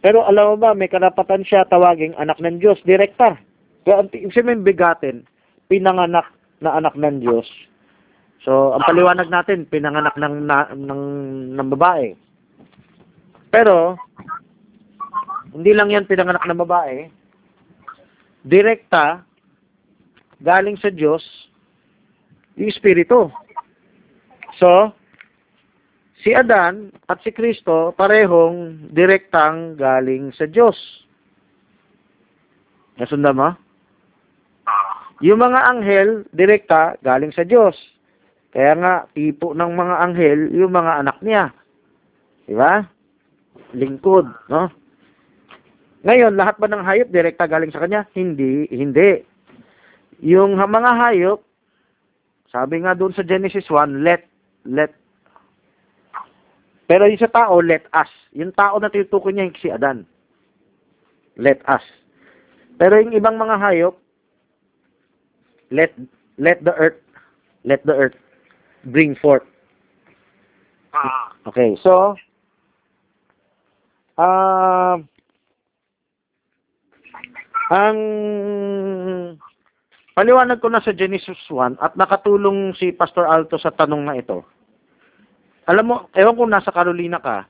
Pero 0.00 0.24
alam 0.24 0.56
mo 0.56 0.56
ba, 0.56 0.72
may 0.72 0.88
karapatan 0.88 1.44
siya 1.44 1.68
tawaging 1.68 2.16
anak 2.16 2.40
ng 2.40 2.56
Diyos, 2.56 2.80
direkta. 2.88 3.36
Kaya 3.84 4.08
ibig 4.08 4.32
sabihin 4.32 4.64
bigatin, 4.64 5.28
pinanganak 5.68 6.24
na 6.64 6.80
anak 6.80 6.96
ng 6.96 7.20
Diyos. 7.20 7.48
So, 8.40 8.72
ang 8.72 8.84
paliwanag 8.88 9.28
natin, 9.28 9.68
pinanganak 9.68 10.16
ng, 10.16 10.48
na, 10.48 10.72
ng, 10.72 11.02
ng 11.52 11.68
babae. 11.76 12.16
Pero, 13.52 14.00
hindi 15.50 15.72
lang 15.74 15.90
yan 15.90 16.06
pinanganak 16.06 16.46
ng 16.46 16.62
babae. 16.62 17.10
Direkta, 18.46 19.26
galing 20.40 20.78
sa 20.80 20.88
Diyos, 20.88 21.20
yung 22.56 22.70
Espiritu. 22.72 23.28
So, 24.56 24.92
si 26.24 26.32
Adan 26.32 26.94
at 27.08 27.20
si 27.24 27.32
Kristo, 27.34 27.92
parehong 27.96 28.90
direktang 28.92 29.76
galing 29.76 30.32
sa 30.36 30.48
Diyos. 30.48 30.76
Nasundan 32.96 33.36
mo? 33.36 33.50
Yung 35.20 35.40
mga 35.40 35.60
anghel, 35.68 36.24
direkta, 36.32 36.96
galing 37.04 37.32
sa 37.36 37.44
Diyos. 37.44 37.76
Kaya 38.50 38.72
nga, 38.76 38.94
tipo 39.12 39.52
ng 39.52 39.72
mga 39.76 39.94
anghel, 40.00 40.40
yung 40.56 40.72
mga 40.72 40.92
anak 41.04 41.18
niya. 41.20 41.52
Di 42.48 42.56
ba? 42.56 42.82
Lingkod, 43.76 44.26
no? 44.48 44.79
Ngayon, 46.00 46.32
lahat 46.36 46.56
ba 46.56 46.66
ng 46.68 46.80
hayop 46.80 47.08
direkta 47.12 47.44
galing 47.44 47.68
sa 47.72 47.84
kanya? 47.84 48.08
Hindi, 48.16 48.68
hindi. 48.72 49.20
Yung 50.24 50.56
mga 50.56 50.90
hayop, 50.96 51.40
sabi 52.48 52.82
nga 52.82 52.96
doon 52.96 53.12
sa 53.12 53.24
Genesis 53.24 53.68
1, 53.68 54.00
let, 54.04 54.24
let. 54.64 54.92
Pero 56.88 57.06
yung 57.06 57.20
sa 57.20 57.30
tao, 57.30 57.60
let 57.60 57.84
us. 57.92 58.10
Yung 58.32 58.50
tao 58.56 58.80
na 58.80 58.90
tinutukoy 58.90 59.30
niya, 59.30 59.46
yung 59.46 59.60
si 59.60 59.68
Adan. 59.70 60.08
Let 61.36 61.62
us. 61.68 61.84
Pero 62.80 62.96
yung 62.98 63.14
ibang 63.14 63.36
mga 63.36 63.60
hayop, 63.60 63.94
let 65.70 65.94
let 66.38 66.62
the 66.64 66.74
earth 66.74 66.98
let 67.64 67.84
the 67.86 67.94
earth 67.94 68.14
bring 68.90 69.14
forth 69.14 69.46
ah, 70.94 71.30
okay 71.46 71.78
so 71.82 72.14
ah 74.18 74.98
ang 77.70 77.98
paliwanag 80.18 80.58
ko 80.58 80.68
na 80.68 80.82
sa 80.82 80.90
Genesis 80.90 81.38
1 81.46 81.78
at 81.78 81.94
nakatulong 81.94 82.74
si 82.74 82.90
Pastor 82.90 83.30
Alto 83.30 83.56
sa 83.56 83.70
tanong 83.70 84.02
na 84.04 84.18
ito 84.18 84.42
alam 85.70 85.86
mo 85.86 85.94
ewan 86.18 86.34
kung 86.34 86.50
nasa 86.50 86.74
Carolina 86.74 87.22
ka 87.22 87.46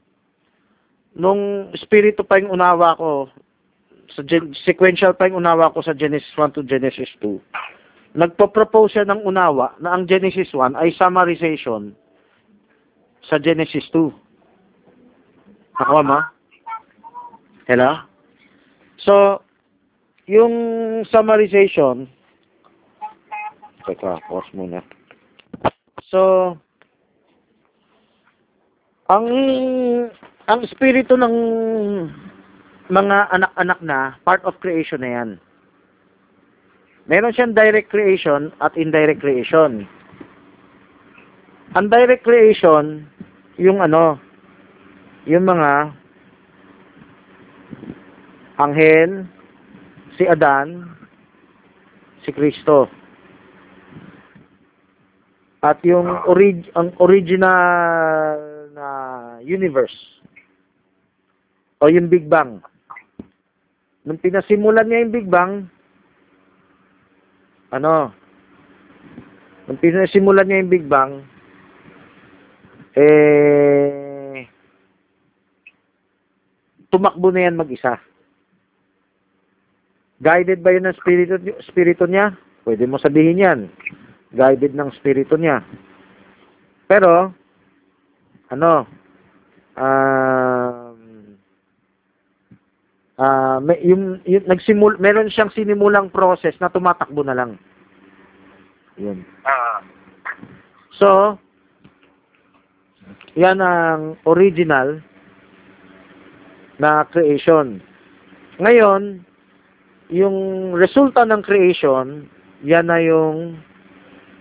nung 1.16 1.72
spirito 1.80 2.22
pa 2.22 2.36
yung 2.36 2.52
unawa 2.52 2.94
ko 3.00 3.32
sa 4.12 4.20
gen- 4.22 4.52
sequential 4.62 5.16
pa 5.16 5.26
yung 5.26 5.40
unawa 5.40 5.72
ko 5.72 5.80
sa 5.80 5.96
Genesis 5.96 6.30
1 6.36 6.54
to 6.54 6.62
Genesis 6.68 7.08
2 7.24 7.40
nagpo-propose 8.14 8.98
siya 8.98 9.06
ng 9.06 9.22
unawa 9.22 9.78
na 9.78 9.94
ang 9.94 10.06
Genesis 10.06 10.50
1 10.52 10.74
ay 10.74 10.90
summarization 10.98 11.94
sa 13.26 13.38
Genesis 13.38 13.86
2. 13.94 14.10
Nakuha 15.78 16.02
mo? 16.02 16.20
Hello? 17.70 17.90
So, 19.00 19.44
yung 20.30 20.54
summarization, 21.10 22.06
teka, 23.82 24.22
pause 24.30 24.46
muna. 24.54 24.78
So, 26.06 26.54
ang 29.10 29.26
ang 30.46 30.60
espiritu 30.62 31.18
ng 31.18 31.34
mga 32.90 33.16
anak-anak 33.34 33.78
na, 33.82 34.14
part 34.22 34.42
of 34.46 34.54
creation 34.62 35.02
na 35.02 35.10
yan. 35.10 35.30
Meron 37.10 37.34
siyang 37.34 37.58
direct 37.58 37.90
creation 37.90 38.54
at 38.62 38.74
indirect 38.78 39.18
creation. 39.18 39.82
Ang 41.74 41.86
direct 41.90 42.22
creation, 42.22 43.06
yung 43.58 43.82
ano, 43.82 44.18
yung 45.26 45.42
mga 45.46 45.90
anghel, 48.62 49.26
si 50.20 50.28
Adan, 50.28 50.84
si 52.20 52.30
Kristo. 52.36 52.92
At 55.64 55.80
yung 55.80 56.12
orig 56.28 56.68
ang 56.76 56.92
original 57.00 58.36
na 58.76 58.88
universe 59.40 59.96
o 61.80 61.88
yung 61.88 62.12
Big 62.12 62.28
Bang. 62.28 62.60
Nung 64.04 64.20
pinasimulan 64.20 64.84
niya 64.84 65.08
yung 65.08 65.14
Big 65.16 65.28
Bang, 65.28 65.64
ano, 67.72 68.12
nung 69.64 69.80
pinasimulan 69.80 70.44
niya 70.44 70.60
yung 70.60 70.72
Big 70.72 70.84
Bang, 70.84 71.24
eh, 72.92 74.44
tumakbo 76.92 77.32
na 77.32 77.48
yan 77.48 77.56
mag-isa. 77.56 78.09
Guided 80.20 80.60
ba 80.60 80.76
yun 80.76 80.84
ng 80.84 80.98
spirito, 81.00 81.40
spirito 81.64 82.04
niya? 82.04 82.36
Pwede 82.64 82.84
mo 82.84 83.00
sabihin 83.00 83.40
yan. 83.40 83.60
Guided 84.36 84.76
ng 84.76 84.92
spirito 85.00 85.40
niya. 85.40 85.64
Pero, 86.84 87.32
ano, 88.52 88.84
um, 89.80 90.98
ah 93.20 93.60
may, 93.60 93.80
yung, 93.84 94.20
yung 94.24 94.44
nagsimul 94.48 94.96
meron 94.96 95.28
siyang 95.28 95.52
sinimulang 95.52 96.08
process 96.12 96.56
na 96.60 96.72
tumatakbo 96.72 97.20
na 97.24 97.36
lang. 97.36 97.60
Yun. 99.00 99.24
So, 101.00 101.40
yan 103.32 103.64
ang 103.64 104.20
original 104.28 105.00
na 106.76 107.08
creation. 107.08 107.80
Ngayon, 108.60 109.24
yung 110.10 110.70
resulta 110.74 111.22
ng 111.22 111.42
creation, 111.46 112.26
yan 112.66 112.90
na 112.90 112.98
yung 112.98 113.62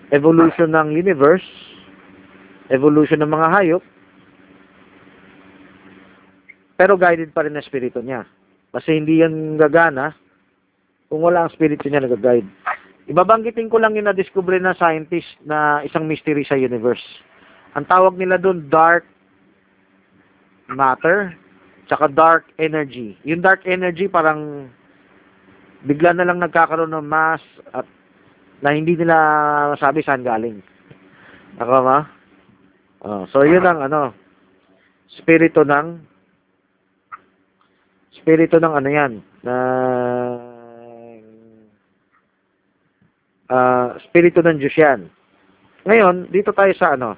evolution 0.10 0.74
ng 0.74 0.98
universe, 0.98 1.46
evolution 2.74 3.22
ng 3.22 3.30
mga 3.30 3.48
hayop, 3.54 3.84
pero 6.74 6.98
guided 6.98 7.30
pa 7.32 7.46
rin 7.46 7.54
ang 7.54 7.66
spirito 7.66 8.02
niya. 8.02 8.26
Kasi 8.74 8.98
hindi 8.98 9.22
yan 9.22 9.58
gagana 9.62 10.18
kung 11.10 11.22
wala 11.22 11.46
ang 11.46 11.54
spirito 11.54 11.86
niya 11.86 12.06
nag-guide. 12.06 12.50
Ibabanggitin 13.10 13.70
ko 13.74 13.82
lang 13.82 13.98
yung 13.98 14.06
na-discover 14.06 14.58
na 14.62 14.78
scientist 14.78 15.28
na 15.42 15.82
isang 15.82 16.06
mystery 16.06 16.46
sa 16.46 16.58
universe. 16.58 17.02
Ang 17.74 17.90
tawag 17.90 18.18
nila 18.18 18.38
doon 18.38 18.70
dark 18.70 19.06
matter 20.70 21.34
tsaka 21.90 22.06
dark 22.14 22.46
energy. 22.62 23.18
Yung 23.26 23.42
dark 23.42 23.66
energy 23.66 24.06
parang 24.06 24.70
bigla 25.84 26.12
na 26.16 26.28
lang 26.28 26.44
nagkakaroon 26.44 26.92
ng 26.92 27.08
mass 27.08 27.44
at 27.72 27.88
na 28.60 28.76
hindi 28.76 29.00
nila 29.00 29.16
masabi 29.76 30.04
saan 30.04 30.28
galing. 30.28 30.60
Ako 31.60 31.76
ma? 31.84 32.00
Oh, 33.00 33.24
so 33.32 33.48
yun 33.48 33.64
ang 33.64 33.80
ano 33.80 34.12
spirito 35.08 35.64
ng 35.64 36.04
spirito 38.12 38.60
ng 38.60 38.74
ano 38.76 38.90
yan 38.92 39.14
na 39.48 39.56
ah 43.48 43.96
spirito 44.04 44.44
ng 44.44 44.60
Diyos 44.60 44.76
yan. 44.76 45.08
Ngayon, 45.88 46.28
dito 46.30 46.52
tayo 46.52 46.76
sa 46.76 47.00
ano 47.00 47.16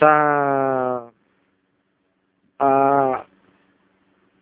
sa 0.00 0.10
ah 2.64 3.28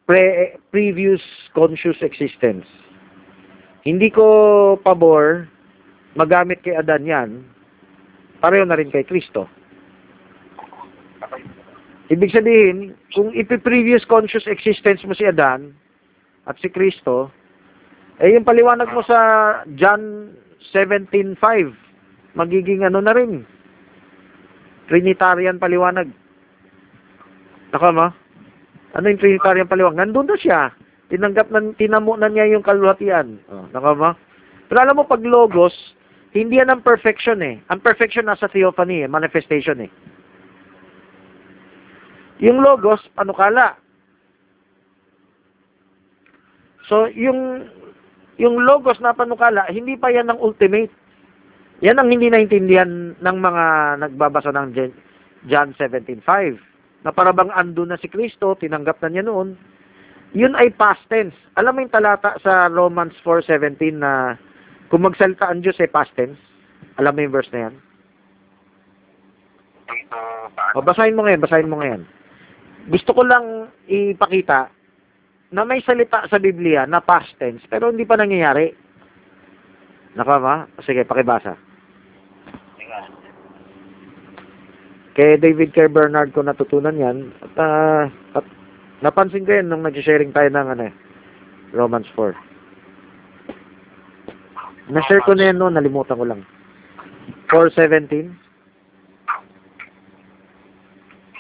pre 0.07 0.55
previous 0.71 1.21
conscious 1.51 1.99
existence. 2.07 2.86
Hindi 3.87 4.11
ko 4.11 4.27
pabor 4.83 5.46
magamit 6.18 6.59
kay 6.66 6.75
Adan 6.75 7.07
yan. 7.07 7.31
Pareho 8.42 8.66
na 8.66 8.75
rin 8.75 8.90
kay 8.90 9.07
Kristo. 9.07 9.46
Ibig 12.11 12.35
sabihin, 12.35 12.99
kung 13.14 13.31
ipi-previous 13.31 14.03
conscious 14.07 14.51
existence 14.51 15.07
mo 15.07 15.14
si 15.14 15.22
Adan 15.22 15.70
at 16.51 16.59
si 16.59 16.66
Kristo, 16.66 17.31
eh 18.18 18.35
yung 18.35 18.46
paliwanag 18.46 18.90
mo 18.90 19.07
sa 19.07 19.18
John 19.79 20.35
17.5, 20.75 21.38
magiging 22.35 22.83
ano 22.83 22.99
na 22.99 23.14
rin. 23.14 23.46
Trinitarian 24.90 25.62
paliwanag. 25.62 26.11
Naka 27.70 27.90
mo? 27.94 28.07
Ano 28.94 29.07
yung 29.11 29.22
Trinitarian 29.22 29.70
paliwanag? 29.70 30.11
Nandun 30.11 30.31
na 30.31 30.38
siya. 30.38 30.75
Tinanggap 31.07 31.55
na, 31.55 31.71
tinamo 31.79 32.19
na 32.19 32.27
niya 32.27 32.51
yung 32.51 32.66
kalwatian. 32.66 33.38
Oh, 33.47 33.71
naka 33.71 33.92
mo? 33.95 34.11
Pero 34.66 34.79
alam 34.83 34.99
mo, 34.99 35.05
pag 35.07 35.23
logos, 35.23 35.73
hindi 36.35 36.59
yan 36.59 36.69
ang 36.69 36.83
perfection 36.83 37.38
eh. 37.40 37.62
Ang 37.71 37.81
perfection 37.81 38.27
nasa 38.27 38.51
theophany 38.51 39.07
eh, 39.07 39.09
manifestation 39.09 39.87
eh. 39.87 39.90
Yung 42.42 42.61
logos, 42.61 43.01
panukala. 43.16 43.79
So, 46.90 47.09
yung 47.11 47.71
yung 48.37 48.61
logos 48.69 49.01
na 49.01 49.16
panukala, 49.16 49.64
hindi 49.73 49.97
pa 49.97 50.12
yan 50.12 50.29
ang 50.29 50.40
ultimate. 50.45 50.92
Yan 51.81 51.97
ang 51.97 52.12
hindi 52.12 52.29
naintindihan 52.29 53.16
ng 53.16 53.37
mga 53.40 53.64
nagbabasa 54.05 54.53
ng 54.53 54.77
John 55.49 55.73
17.5. 55.77 56.21
Na 57.05 57.12
para 57.16 57.33
bang 57.33 57.49
ando 57.53 57.88
na 57.88 57.97
si 57.97 58.12
Kristo, 58.12 58.57
tinanggap 58.61 59.01
na 59.01 59.09
niya 59.09 59.25
noon. 59.25 59.57
Yun 60.35 60.59
ay 60.59 60.75
past 60.75 61.03
tense. 61.07 61.37
Alam 61.55 61.77
mo 61.77 61.79
yung 61.87 61.95
talata 61.95 62.35
sa 62.43 62.67
Romans 62.67 63.15
4.17 63.23 63.95
na 63.95 64.35
kung 64.91 65.07
magsalita 65.07 65.51
ang 65.51 65.62
Diyos 65.62 65.79
ay 65.79 65.91
past 65.91 66.11
tense? 66.19 66.39
Alam 66.99 67.15
mo 67.15 67.21
yung 67.23 67.35
verse 67.35 67.53
na 67.53 67.71
yan? 67.71 67.75
O, 70.75 70.83
basahin 70.83 71.15
mo 71.15 71.23
ngayon, 71.27 71.43
basahin 71.43 71.71
mo 71.71 71.79
ngayon. 71.79 72.03
Gusto 72.91 73.15
ko 73.15 73.23
lang 73.27 73.71
ipakita 73.87 74.71
na 75.51 75.62
may 75.62 75.83
salita 75.83 76.27
sa 76.27 76.39
Biblia 76.43 76.87
na 76.87 77.03
past 77.03 77.31
tense, 77.39 77.62
pero 77.71 77.91
hindi 77.91 78.07
pa 78.07 78.19
nangyayari. 78.19 78.75
Nakama? 80.17 80.67
Sige, 80.83 81.05
pakibasa. 81.05 81.55
Kay 85.17 85.41
David 85.41 85.73
K. 85.73 85.89
Bernard 85.89 86.37
ko 86.37 86.45
natutunan 86.45 86.93
yan. 86.93 87.33
At, 87.41 87.55
ah, 87.57 88.05
at 88.37 88.45
napansin 89.03 89.45
ko 89.45 89.53
yan 89.57 89.69
nung 89.69 89.85
nag-sharing 89.85 90.33
tayo 90.33 90.49
ng 90.53 90.69
ano, 90.73 90.83
eh, 90.89 90.95
Romans 91.77 92.09
4. 92.15 92.33
Na-share 94.87 95.25
ko 95.27 95.35
na 95.35 95.51
yan 95.51 95.59
noon, 95.59 95.75
nalimutan 95.75 96.15
ko 96.17 96.25
lang. 96.25 96.47
4.17, 97.51 98.31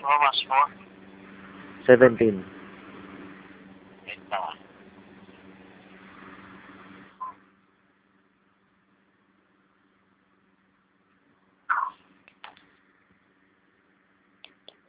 Romans 0.02 0.40
4. 0.46 0.86
17. 1.86 2.42
Wait 4.06 4.18
lang 4.30 4.42
ah. 4.42 4.54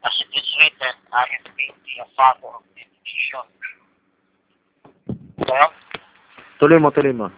As 0.05 0.17
written, 0.79 0.95
I 1.13 1.25
have 1.31 1.45
made 1.57 1.75
thee 1.85 2.01
a 2.01 2.07
father 2.15 2.47
of 2.53 2.63
nations. 2.75 3.49
Well, 5.37 5.71
Tuloy 6.59 6.81
mo, 6.81 6.89
tuloy 6.89 7.13
mo. 7.13 7.29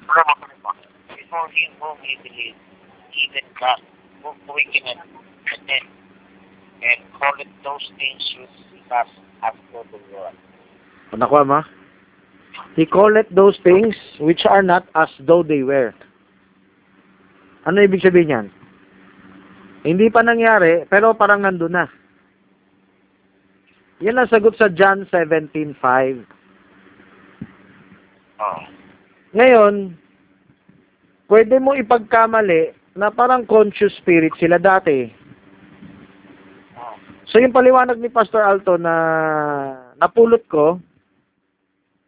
before 1.12 1.47
him 1.52 1.71
whom 1.80 1.97
he 2.02 2.15
believed, 2.23 2.58
even 3.12 3.43
God, 3.60 3.80
who 4.23 4.32
quickeneth 4.47 5.04
the 5.43 5.58
dead, 5.67 5.84
and 6.80 6.99
calleth 7.19 7.52
those 7.63 7.84
things 7.99 8.23
which 8.39 8.56
he 8.71 8.80
has 8.89 9.08
after 9.43 9.84
the 9.91 9.99
world. 10.15 10.36
Nakuha 11.12 11.45
mo? 11.45 11.62
He 12.75 12.86
calleth 12.86 13.28
those 13.32 13.60
things 13.63 13.95
which 14.19 14.45
are 14.47 14.63
not 14.63 14.88
as 14.95 15.10
though 15.19 15.43
they 15.43 15.63
were. 15.63 15.93
Ano 17.67 17.84
ibig 17.84 17.99
sabihin 17.99 18.32
yan? 18.32 18.47
Hindi 19.84 20.08
pa 20.08 20.23
nangyari, 20.23 20.88
pero 20.88 21.12
parang 21.12 21.43
nandun 21.43 21.75
na. 21.75 21.91
Yan 24.00 24.16
ang 24.16 24.32
sagot 24.32 24.56
sa 24.56 24.72
John 24.72 25.04
17.5. 25.12 25.76
Oh. 28.40 28.62
Ngayon, 29.36 29.92
pwede 31.28 31.60
mo 31.60 31.76
ipagkamali 31.76 32.72
na 32.96 33.12
parang 33.12 33.44
conscious 33.44 33.92
spirit 34.00 34.32
sila 34.40 34.56
dati. 34.56 35.12
Oh. 36.80 36.96
So 37.28 37.44
yung 37.44 37.52
paliwanag 37.52 38.00
ni 38.00 38.08
Pastor 38.08 38.40
Alto 38.40 38.80
na 38.80 38.96
napulot 40.00 40.48
ko, 40.48 40.80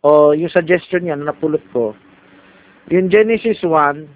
o 0.02 0.32
yung 0.32 0.50
suggestion 0.50 1.04
niya 1.04 1.20
na 1.20 1.36
napulot 1.36 1.62
ko, 1.76 1.92
yung 2.88 3.12
Genesis 3.12 3.60
1, 3.68 4.08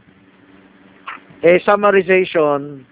eh 1.44 1.60
summarization, 1.60 2.88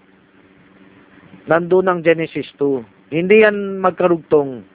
nandun 1.48 1.88
ang 1.88 2.04
Genesis 2.04 2.52
2. 2.60 2.84
Hindi 3.08 3.48
yan 3.48 3.80
magkarugtong. 3.80 4.73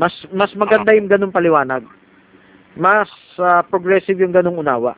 Mas 0.00 0.16
mas 0.32 0.48
maganda 0.56 0.96
yung 0.96 1.12
ganung 1.12 1.34
paliwanag. 1.34 1.84
Mas 2.72 3.12
ah, 3.36 3.60
progressive 3.60 4.16
yung 4.24 4.32
ganung 4.32 4.56
unawa. 4.56 4.96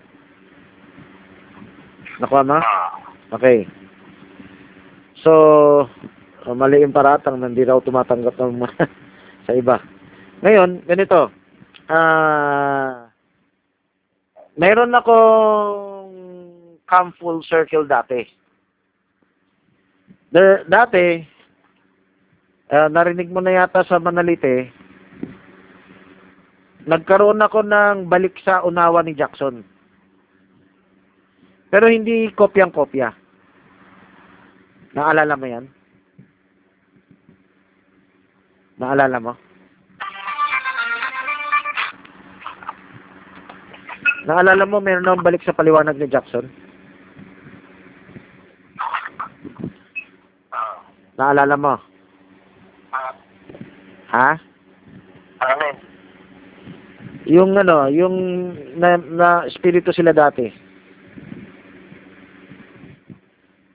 Nakuha 2.23 2.47
mo? 2.47 2.63
Ah. 2.63 3.03
Okay. 3.35 3.67
So, 5.27 5.33
uh, 6.47 6.55
mali 6.55 6.87
yung 6.87 6.95
paratang 6.95 7.43
hindi 7.43 7.67
raw 7.67 7.83
tumatanggap 7.83 8.39
ng 8.39 8.63
mga 8.63 8.83
sa 9.51 9.53
iba. 9.59 9.77
Ngayon, 10.43 10.87
ganito. 10.87 11.31
Ah, 11.91 13.11
mayroon 14.59 14.95
akong 14.95 16.15
cam 16.87 17.15
full 17.19 17.43
circle 17.47 17.87
dati. 17.87 18.27
There, 20.35 20.67
dati, 20.67 21.23
ah, 22.71 22.91
narinig 22.91 23.31
mo 23.31 23.41
na 23.41 23.63
yata 23.63 23.87
sa 23.87 24.03
Manalite, 24.03 24.82
nagkaroon 26.87 27.43
ako 27.43 27.63
ng 27.63 28.11
balik 28.11 28.39
sa 28.43 28.63
unawa 28.67 29.03
ni 29.03 29.15
Jackson. 29.15 29.63
Pero 31.73 31.89
hindi 31.89 32.29
kopyang-kopya. 32.37 33.17
Naalala 34.93 35.35
mo 35.41 35.47
yan? 35.49 35.65
Naalala 38.77 39.19
mo? 39.23 39.33
Naalala 44.23 44.65
mo, 44.69 44.79
meron 44.79 45.09
akong 45.09 45.27
balik 45.27 45.43
sa 45.43 45.57
paliwanag 45.57 45.97
ni 45.99 46.07
Jackson? 46.07 46.47
Naalala 51.17 51.57
mo? 51.57 51.75
Ah. 52.93 53.13
Ha? 54.13 54.31
Ano 55.41 55.63
yun? 55.65 55.92
Yung 57.33 57.57
ano, 57.57 57.89
yung 57.89 58.17
na, 58.77 59.01
na 59.01 59.29
espiritu 59.49 59.89
sila 59.89 60.13
dati. 60.13 60.53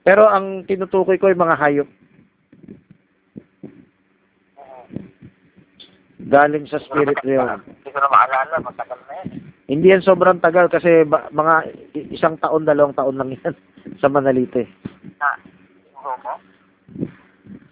Pero 0.06 0.30
ang 0.30 0.62
tinutukoy 0.70 1.18
ko 1.18 1.34
yung 1.34 1.42
mga 1.42 1.58
hayop. 1.58 1.90
Galing 6.28 6.70
sa 6.70 6.78
spirit 6.86 7.18
realm. 7.26 7.66
Hindi 7.66 7.90
ko 7.90 7.98
na 7.98 8.14
maalala. 8.14 8.62
Matagal 8.62 9.00
na 9.10 9.14
yan. 9.26 9.28
Hindi 9.68 9.88
yan 9.90 10.06
sobrang 10.06 10.38
tagal 10.38 10.70
kasi 10.70 11.02
ba, 11.04 11.26
mga 11.34 11.56
isang 12.14 12.38
taon, 12.38 12.64
dalawang 12.64 12.94
taon 12.94 13.18
lang 13.18 13.34
yan 13.42 13.56
sa 14.02 14.08
Manalite. 14.08 14.70
Na, 15.18 15.34
siguro 15.42 16.14
mo? 16.22 16.34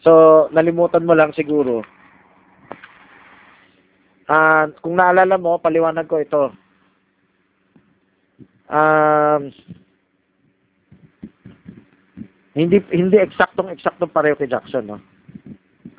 So, 0.01 0.11
nalimutan 0.49 1.05
mo 1.05 1.13
lang 1.13 1.29
siguro. 1.37 1.85
Ah, 4.25 4.65
kung 4.81 4.97
naalala 4.97 5.37
mo, 5.37 5.61
paliwanag 5.61 6.09
ko 6.09 6.17
ito. 6.17 6.43
Um, 8.65 9.53
hindi 12.57 12.81
hindi 12.89 13.17
eksaktong 13.21 13.69
eksaktong 13.69 14.09
pareho 14.09 14.33
kay 14.33 14.49
Jackson, 14.49 14.89
no? 14.89 14.97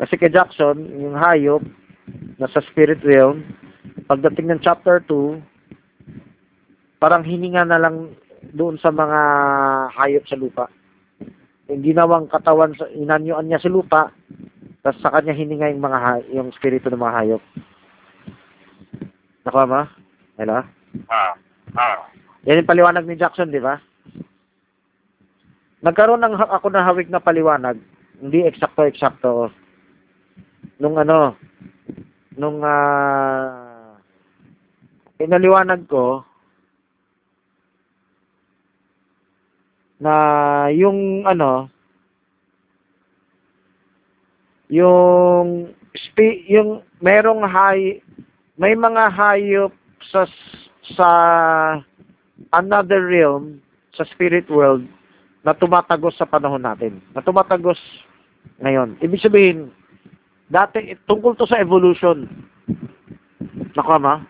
Kasi 0.03 0.19
kay 0.19 0.35
Jackson, 0.35 0.83
yung 0.99 1.15
hayop 1.15 1.63
nasa 2.43 2.59
spirit 2.67 2.99
realm, 3.07 3.47
pagdating 4.11 4.51
ng 4.51 4.61
chapter 4.61 4.99
2, 5.09 5.39
parang 6.99 7.23
hininga 7.23 7.63
na 7.63 7.79
lang 7.79 8.13
doon 8.51 8.77
sa 8.83 8.91
mga 8.91 9.21
hayop 9.95 10.25
sa 10.27 10.37
lupa. 10.37 10.67
Yung 11.71 11.83
ginawang 11.87 12.27
katawan, 12.27 12.75
inanyuan 12.95 13.47
niya 13.47 13.63
sa 13.63 13.71
lupa, 13.71 14.11
tapos 14.83 14.99
sa 15.03 15.15
kanya 15.15 15.35
hininga 15.35 15.71
yung 15.71 15.83
mga 15.83 15.99
yung 16.35 16.49
spirito 16.55 16.91
ng 16.91 16.99
mga 16.99 17.17
hayop. 17.23 17.43
Nakuha 19.47 19.63
mo? 19.71 19.81
Hello? 20.43 20.59
Ah. 21.07 21.39
Ah. 21.79 22.11
Yan 22.51 22.67
yung 22.67 22.71
paliwanag 22.71 23.07
ni 23.07 23.15
Jackson, 23.15 23.55
di 23.55 23.63
ba? 23.63 23.79
Nagkaroon 25.87 26.19
ng 26.19 26.35
ako 26.35 26.67
ng 26.67 26.83
hawig 26.83 27.07
na 27.07 27.23
paliwanag, 27.23 27.79
hindi 28.19 28.43
eksakto-eksakto. 28.43 29.55
Nung 30.83 30.99
ano, 30.99 31.39
nung 32.35 32.59
ah 32.67 33.95
inaliwanag 35.23 35.87
ko 35.87 36.27
na 40.03 40.67
yung 40.75 41.23
ano, 41.23 41.71
yung 44.67 45.71
spi, 45.95 46.51
yung 46.51 46.83
merong 46.99 47.47
hay, 47.47 48.03
may 48.57 48.73
mga 48.73 49.13
hayop 49.13 49.73
sa 50.13 50.25
sa 50.97 51.09
another 52.53 53.05
realm, 53.05 53.61
sa 53.93 54.05
spirit 54.09 54.49
world, 54.49 54.85
na 55.45 55.53
tumatagos 55.57 56.17
sa 56.17 56.29
panahon 56.29 56.65
natin. 56.65 57.01
Na 57.13 57.21
tumatagos 57.21 57.79
ngayon. 58.61 58.97
Ibig 59.01 59.23
sabihin, 59.23 59.71
dati, 60.49 60.97
tungkol 61.05 61.37
to 61.37 61.49
sa 61.49 61.61
evolution. 61.61 62.29
Nakama? 63.77 64.25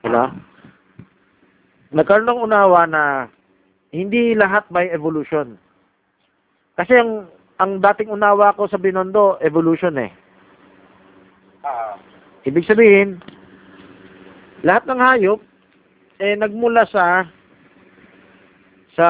Wala? 0.00 0.32
Nagkaroon 1.92 2.28
ng 2.28 2.44
unawa 2.50 2.84
na 2.88 3.02
hindi 3.92 4.34
lahat 4.34 4.68
by 4.72 4.88
evolution. 4.90 5.60
Kasi 6.76 6.92
ang 6.96 7.30
ang 7.56 7.80
dating 7.80 8.12
unawa 8.12 8.52
ko 8.52 8.68
sa 8.68 8.76
Binondo, 8.76 9.40
evolution 9.40 9.96
eh. 9.96 10.12
Ibig 12.46 12.62
sabihin, 12.62 13.18
lahat 14.62 14.86
ng 14.86 15.02
hayop 15.02 15.42
eh 16.22 16.38
nagmula 16.38 16.86
sa 16.88 17.26
sa 18.96 19.08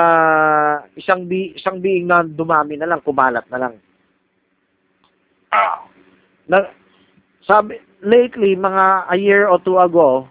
isang 0.98 1.28
bi 1.30 1.54
isang 1.54 1.78
being 1.78 2.08
na 2.08 2.24
dumami 2.24 2.74
na 2.74 2.88
lang, 2.88 3.04
kumalat 3.04 3.44
na 3.52 3.60
lang. 3.60 3.74
ah, 5.52 5.86
Na, 6.50 6.66
sabi 7.46 7.78
lately 8.02 8.58
mga 8.58 9.06
a 9.06 9.16
year 9.20 9.46
or 9.46 9.60
two 9.62 9.78
ago, 9.78 10.26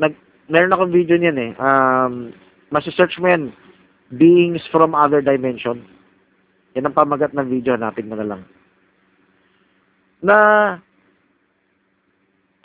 nag 0.00 0.16
meron 0.50 0.72
akong 0.72 0.90
video 0.90 1.20
niyan 1.20 1.38
eh. 1.38 1.52
Um 1.60 2.32
masi-search 2.72 3.20
mo 3.20 3.28
yan 3.28 3.52
beings 4.16 4.64
from 4.72 4.96
other 4.96 5.20
dimension. 5.20 5.84
Yan 6.72 6.88
ang 6.88 6.96
pamagat 6.96 7.36
ng 7.36 7.46
video, 7.46 7.76
hanapin 7.76 8.08
mo 8.08 8.16
na 8.16 8.26
lang. 8.26 8.42
Na 10.24 10.36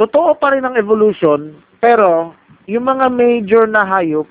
totoo 0.04 0.36
pa 0.36 0.52
rin 0.52 0.68
ang 0.68 0.76
evolution, 0.76 1.56
pero 1.80 2.36
yung 2.68 2.84
mga 2.84 3.08
major 3.08 3.64
na 3.72 3.88
hayop 3.88 4.28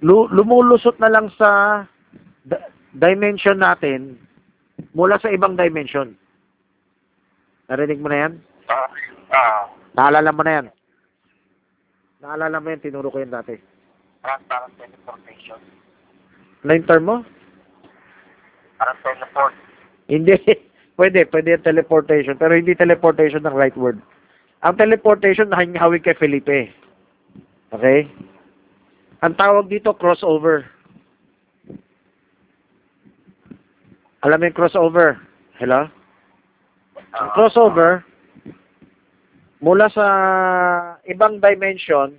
lu- 0.00 0.28
lumulusot 0.32 0.96
na 0.96 1.12
lang 1.12 1.28
sa 1.36 1.82
di- 2.48 2.64
dimension 2.96 3.60
natin 3.60 4.16
mula 4.96 5.20
sa 5.20 5.28
ibang 5.28 5.60
dimension. 5.60 6.16
Narinig 7.68 8.00
mo 8.00 8.08
na 8.08 8.18
yan? 8.24 8.32
ah, 8.72 8.88
ah, 9.36 9.60
Naalala 9.96 10.32
mo 10.32 10.40
na 10.40 10.52
yan? 10.56 10.66
Naalala 12.24 12.56
mo 12.62 12.66
yan, 12.72 12.80
tinuro 12.80 13.12
ko 13.12 13.20
yan 13.20 13.32
dati. 13.32 13.60
parang, 14.24 14.40
parang 14.48 14.72
teleportation. 14.80 15.60
Ano 16.64 16.70
yung 16.72 16.88
term 16.88 17.04
mo? 17.04 17.16
Parang 18.80 18.98
teleport. 19.04 19.54
Hindi. 20.08 20.36
Pwede, 20.96 21.28
pwede 21.28 21.56
yung 21.56 21.66
teleportation. 21.68 22.40
Pero 22.40 22.56
hindi 22.56 22.72
teleportation 22.72 23.44
ng 23.44 23.52
right 23.52 23.76
word. 23.76 24.00
Ang 24.64 24.80
teleportation, 24.80 25.52
hawig 25.52 26.02
kay 26.02 26.16
Felipe. 26.16 26.72
Okay? 27.70 28.08
Ang 29.20 29.36
tawag 29.36 29.68
dito, 29.68 29.92
crossover. 29.92 30.64
Alam 34.24 34.40
mo 34.40 34.44
yung 34.48 34.56
crossover? 34.56 35.20
Hello? 35.60 35.86
Ang 37.16 37.28
crossover, 37.36 38.00
mula 39.60 39.88
sa 39.92 40.06
ibang 41.08 41.40
dimension, 41.40 42.16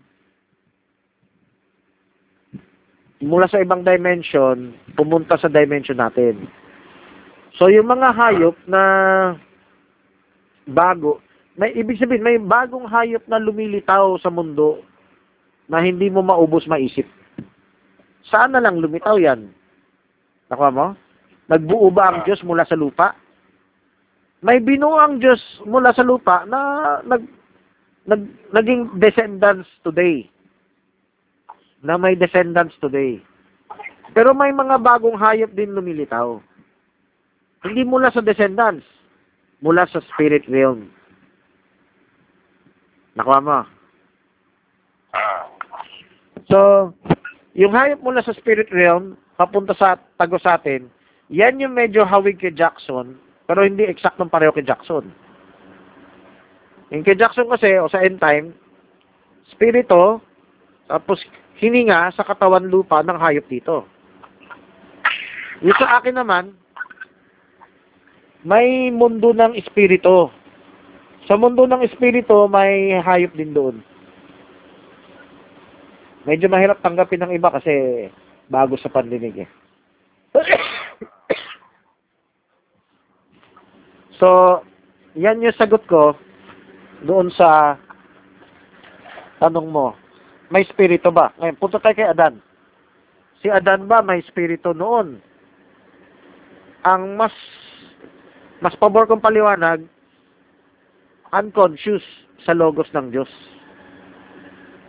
mula 3.21 3.49
sa 3.49 3.61
ibang 3.61 3.81
dimension, 3.81 4.77
pumunta 4.93 5.37
sa 5.41 5.49
dimension 5.49 5.97
natin. 5.97 6.45
So, 7.57 7.73
yung 7.73 7.89
mga 7.89 8.13
hayop 8.13 8.53
na 8.69 8.81
bago, 10.69 11.17
may 11.57 11.73
ibig 11.73 11.97
sabihin, 11.97 12.21
may 12.21 12.37
bagong 12.37 12.85
hayop 12.85 13.25
na 13.25 13.41
lumilitaw 13.41 14.13
sa 14.21 14.29
mundo 14.29 14.85
na 15.65 15.81
hindi 15.81 16.05
mo 16.13 16.21
maubos 16.21 16.69
maisip. 16.69 17.09
Saan 18.29 18.53
na 18.53 18.61
lang 18.61 18.77
lumitaw 18.77 19.17
yan? 19.17 19.49
Nakuha 20.53 20.69
mo? 20.69 20.87
Nagbuo 21.49 21.89
ba 21.89 22.13
ang 22.13 22.19
Diyos 22.29 22.45
mula 22.45 22.61
sa 22.61 22.77
lupa? 22.77 23.17
May 24.45 24.61
binuo 24.61 25.01
ang 25.01 25.17
Diyos 25.17 25.41
mula 25.65 25.97
sa 25.97 26.05
lupa 26.05 26.45
na 26.45 26.59
nag, 27.01 27.25
nag, 28.05 28.21
naging 28.53 29.01
descendants 29.01 29.65
today. 29.81 30.29
Na 31.81 31.97
may 31.97 32.13
descendants 32.13 32.77
today. 32.77 33.17
Pero 34.13 34.37
may 34.37 34.53
mga 34.53 34.77
bagong 34.77 35.17
hayop 35.17 35.49
din 35.57 35.73
lumilitaw. 35.73 36.37
Hindi 37.65 37.81
mula 37.87 38.13
sa 38.13 38.21
descendants. 38.21 38.85
Mula 39.61 39.89
sa 39.89 40.03
spirit 40.13 40.45
realm. 40.45 40.93
Nakuha 43.17 43.39
mo? 43.41 43.59
So, 46.47 46.93
yung 47.57 47.73
hayop 47.73 48.05
mula 48.05 48.21
sa 48.21 48.37
spirit 48.37 48.69
realm, 48.69 49.17
papunta 49.35 49.73
sa 49.73 49.97
tago 50.21 50.37
sa 50.37 50.61
atin, 50.61 50.85
yan 51.33 51.59
yung 51.59 51.73
medyo 51.73 52.05
hawig 52.05 52.37
kay 52.37 52.53
Jackson, 52.53 53.17
pero 53.49 53.65
hindi 53.65 53.83
eksaktong 53.83 54.29
pareho 54.29 54.53
kay 54.53 54.63
Jackson. 54.63 55.09
Yung 56.93 57.03
kay 57.03 57.17
Jackson 57.17 57.49
kasi, 57.49 57.75
o 57.81 57.89
sa 57.89 58.05
end 58.05 58.21
time, 58.21 58.53
spirito, 59.51 60.21
tapos 60.87 61.19
hininga 61.59 62.13
sa 62.15 62.23
katawan 62.23 62.69
lupa 62.69 63.03
ng 63.03 63.17
hayop 63.19 63.43
dito. 63.49 63.83
Yung 65.65 65.75
sa 65.75 65.99
akin 65.99 66.15
naman, 66.15 66.53
may 68.45 68.93
mundo 68.93 69.33
ng 69.33 69.57
espiritu. 69.57 70.29
Sa 71.25 71.35
mundo 71.39 71.65
ng 71.65 71.81
espiritu, 71.83 72.45
may 72.51 72.97
hayop 73.01 73.33
din 73.33 73.51
doon. 73.53 73.81
Medyo 76.27 76.51
mahirap 76.51 76.83
tanggapin 76.83 77.23
ng 77.23 77.31
iba 77.39 77.47
kasi 77.49 77.71
bago 78.51 78.75
sa 78.75 78.91
pandinig 78.91 79.47
eh. 79.47 79.49
so, 84.19 84.59
yan 85.15 85.41
yung 85.41 85.55
sagot 85.55 85.81
ko 85.87 86.13
doon 87.07 87.31
sa 87.31 87.79
tanong 89.39 89.67
mo. 89.71 89.95
May 90.47 90.63
spirito 90.67 91.11
ba? 91.11 91.35
Ngayon, 91.39 91.59
punta 91.59 91.79
tayo 91.79 91.95
kay 91.95 92.07
Adan. 92.07 92.39
Si 93.43 93.51
Adan 93.51 93.85
ba 93.85 93.99
may 93.99 94.23
spirito 94.23 94.71
noon? 94.71 95.19
Ang 96.87 97.19
mas 97.19 97.35
mas 98.63 98.73
pabor 98.77 99.05
kong 99.05 99.21
paliwanag, 99.21 99.85
unconscious 101.29 102.03
sa 102.41 102.57
logos 102.57 102.89
ng 102.95 103.13
Diyos. 103.13 103.29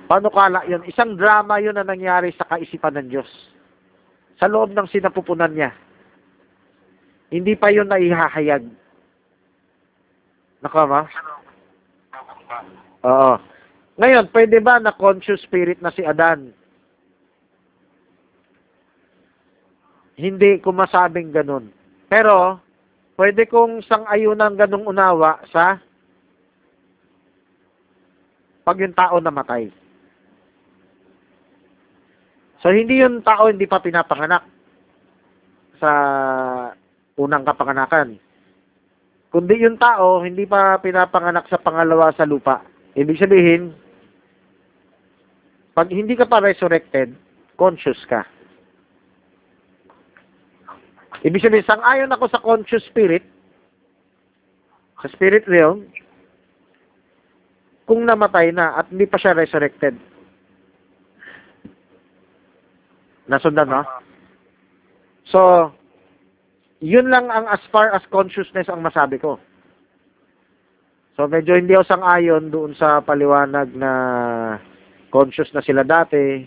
Paano 0.09 0.33
kala 0.33 0.64
yun? 0.64 0.81
Isang 0.89 1.21
drama 1.21 1.61
yun 1.61 1.77
na 1.77 1.85
nangyari 1.85 2.33
sa 2.33 2.49
kaisipan 2.49 2.97
ng 2.97 3.09
Diyos. 3.12 3.29
Sa 4.41 4.49
loob 4.49 4.73
ng 4.73 4.89
sinapupunan 4.89 5.53
niya. 5.53 5.77
Hindi 7.29 7.53
pa 7.53 7.69
yun 7.69 7.93
naihahayag. 7.93 8.64
Nakama? 10.64 11.05
Oo. 13.05 13.37
Ngayon, 13.99 14.31
pwede 14.33 14.57
ba 14.64 14.81
na 14.81 14.97
conscious 14.97 15.43
spirit 15.45 15.83
na 15.85 15.93
si 15.93 16.01
Adan? 16.07 16.55
Hindi 20.16 20.59
ko 20.64 20.73
masabing 20.73 21.31
ganun. 21.35 21.69
Pero, 22.09 22.62
pwede 23.19 23.51
kong 23.51 23.83
sang-ayunan 23.83 24.55
ganung 24.55 24.87
unawa 24.87 25.43
sa 25.51 25.83
pag 28.62 28.79
yung 28.79 28.95
tao 28.95 29.19
namatay. 29.19 29.66
So, 32.62 32.71
hindi 32.71 33.03
yung 33.03 33.27
tao 33.27 33.51
hindi 33.51 33.66
pa 33.66 33.83
pinapanganak 33.83 34.47
sa 35.83 35.91
unang 37.19 37.43
kapanganakan. 37.43 38.19
Kundi 39.35 39.55
yung 39.66 39.79
tao 39.83 40.23
hindi 40.23 40.47
pa 40.47 40.79
pinapanganak 40.79 41.51
sa 41.51 41.59
pangalawa 41.59 42.14
sa 42.14 42.29
lupa. 42.29 42.62
Ibig 42.95 43.19
sabihin, 43.19 43.75
pag 45.75 45.91
hindi 45.91 46.14
ka 46.19 46.27
pa 46.27 46.43
resurrected, 46.43 47.14
conscious 47.59 47.99
ka. 48.07 48.27
Ibig 51.27 51.43
sabihin, 51.43 51.66
sang-ayon 51.66 52.14
ako 52.14 52.31
sa 52.31 52.43
conscious 52.43 52.85
spirit, 52.87 53.27
sa 55.03 55.11
spirit 55.11 55.47
realm, 55.51 55.87
kung 57.89 58.05
namatay 58.05 58.53
na 58.53 58.77
at 58.77 58.93
hindi 58.93 59.09
pa 59.09 59.16
siya 59.16 59.35
resurrected. 59.35 59.97
Nasundan, 63.27 63.69
no? 63.73 63.83
So, 65.29 65.73
yun 66.81 67.11
lang 67.11 67.33
ang 67.33 67.49
as 67.51 67.61
far 67.73 67.91
as 67.91 68.05
consciousness 68.12 68.71
ang 68.71 68.85
masabi 68.85 69.19
ko. 69.19 69.41
So, 71.19 71.27
medyo 71.27 71.59
hindi 71.59 71.75
ako 71.75 71.85
sang-ayon 71.91 72.55
doon 72.55 72.79
sa 72.79 73.03
paliwanag 73.03 73.75
na 73.75 73.93
conscious 75.11 75.51
na 75.51 75.64
sila 75.64 75.83
dati, 75.83 76.47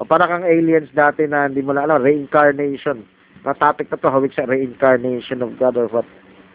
O 0.00 0.08
para 0.08 0.24
kang 0.24 0.48
aliens 0.48 0.88
dati 0.96 1.28
na 1.28 1.44
hindi 1.44 1.60
mo 1.60 1.76
na 1.76 1.84
alam, 1.84 2.00
reincarnation. 2.00 3.04
Na 3.44 3.56
topic 3.56 3.88
na 3.88 3.96
to, 3.96 4.12
hawig 4.12 4.36
sa 4.36 4.44
reincarnation 4.44 5.40
of 5.40 5.56
God 5.56 5.76
or 5.80 5.88
what? 5.88 6.04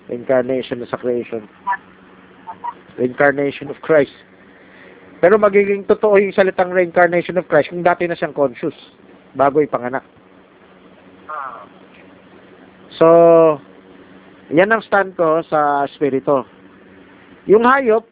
Reincarnation 0.10 0.86
sa 0.86 1.02
creation. 1.02 1.50
Reincarnation 2.98 3.74
of 3.74 3.82
Christ. 3.82 4.14
Pero 5.18 5.42
magiging 5.42 5.90
totoo 5.90 6.22
yung 6.22 6.36
salitang 6.36 6.70
reincarnation 6.70 7.42
of 7.42 7.50
Christ 7.50 7.74
kung 7.74 7.82
dati 7.82 8.06
na 8.06 8.14
siyang 8.14 8.38
conscious 8.38 8.76
bago 9.34 9.64
ipanganak. 9.64 10.06
So, 12.96 13.08
yan 14.54 14.72
ang 14.72 14.86
stand 14.86 15.18
ko 15.18 15.42
sa 15.50 15.90
spirito. 15.90 16.46
Yung 17.50 17.66
hayop, 17.66 18.06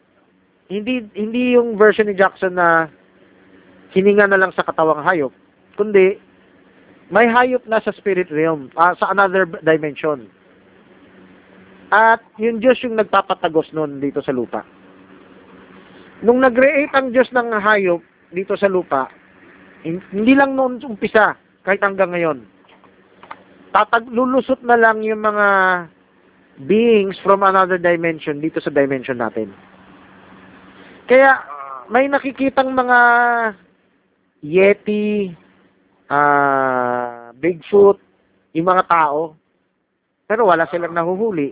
hindi 0.68 1.06
hindi 1.14 1.54
yung 1.54 1.78
version 1.78 2.10
ni 2.10 2.18
Jackson 2.18 2.58
na 2.58 2.90
hininga 3.94 4.26
na 4.26 4.40
lang 4.40 4.52
sa 4.52 4.66
katawang 4.66 5.06
hayop, 5.06 5.30
kundi 5.78 6.18
may 7.12 7.28
hayop 7.28 7.64
na 7.68 7.82
sa 7.84 7.92
spirit 7.92 8.32
realm, 8.32 8.72
ah, 8.78 8.96
sa 8.96 9.12
another 9.12 9.44
dimension. 9.44 10.28
At 11.92 12.24
yung 12.40 12.64
Diyos 12.64 12.80
yung 12.80 12.96
nagpapatagos 12.96 13.70
noon 13.76 14.00
dito 14.00 14.24
sa 14.24 14.32
lupa. 14.32 14.64
Nung 16.24 16.40
nag-create 16.40 16.94
ang 16.96 17.12
Diyos 17.12 17.28
ng 17.34 17.52
hayop 17.52 18.00
dito 18.32 18.56
sa 18.56 18.72
lupa, 18.72 19.12
hin- 19.84 20.04
hindi 20.10 20.32
lang 20.32 20.56
noon 20.56 20.80
umpisa, 20.80 21.36
kahit 21.64 21.84
hanggang 21.84 22.16
ngayon. 22.16 22.38
Tatag 23.74 24.08
lulusot 24.08 24.64
na 24.64 24.78
lang 24.80 25.04
yung 25.04 25.20
mga 25.20 25.46
beings 26.64 27.18
from 27.20 27.42
another 27.42 27.76
dimension 27.76 28.38
dito 28.38 28.62
sa 28.62 28.70
dimension 28.70 29.18
natin. 29.18 29.50
Kaya 31.10 31.42
may 31.92 32.08
nakikitang 32.08 32.72
mga 32.72 32.98
Yeti, 34.44 35.32
ah, 36.14 37.34
Bigfoot, 37.34 37.98
yung 38.54 38.68
mga 38.70 38.86
tao, 38.86 39.34
pero 40.30 40.46
wala 40.46 40.70
silang 40.70 40.94
nahuhuli. 40.94 41.50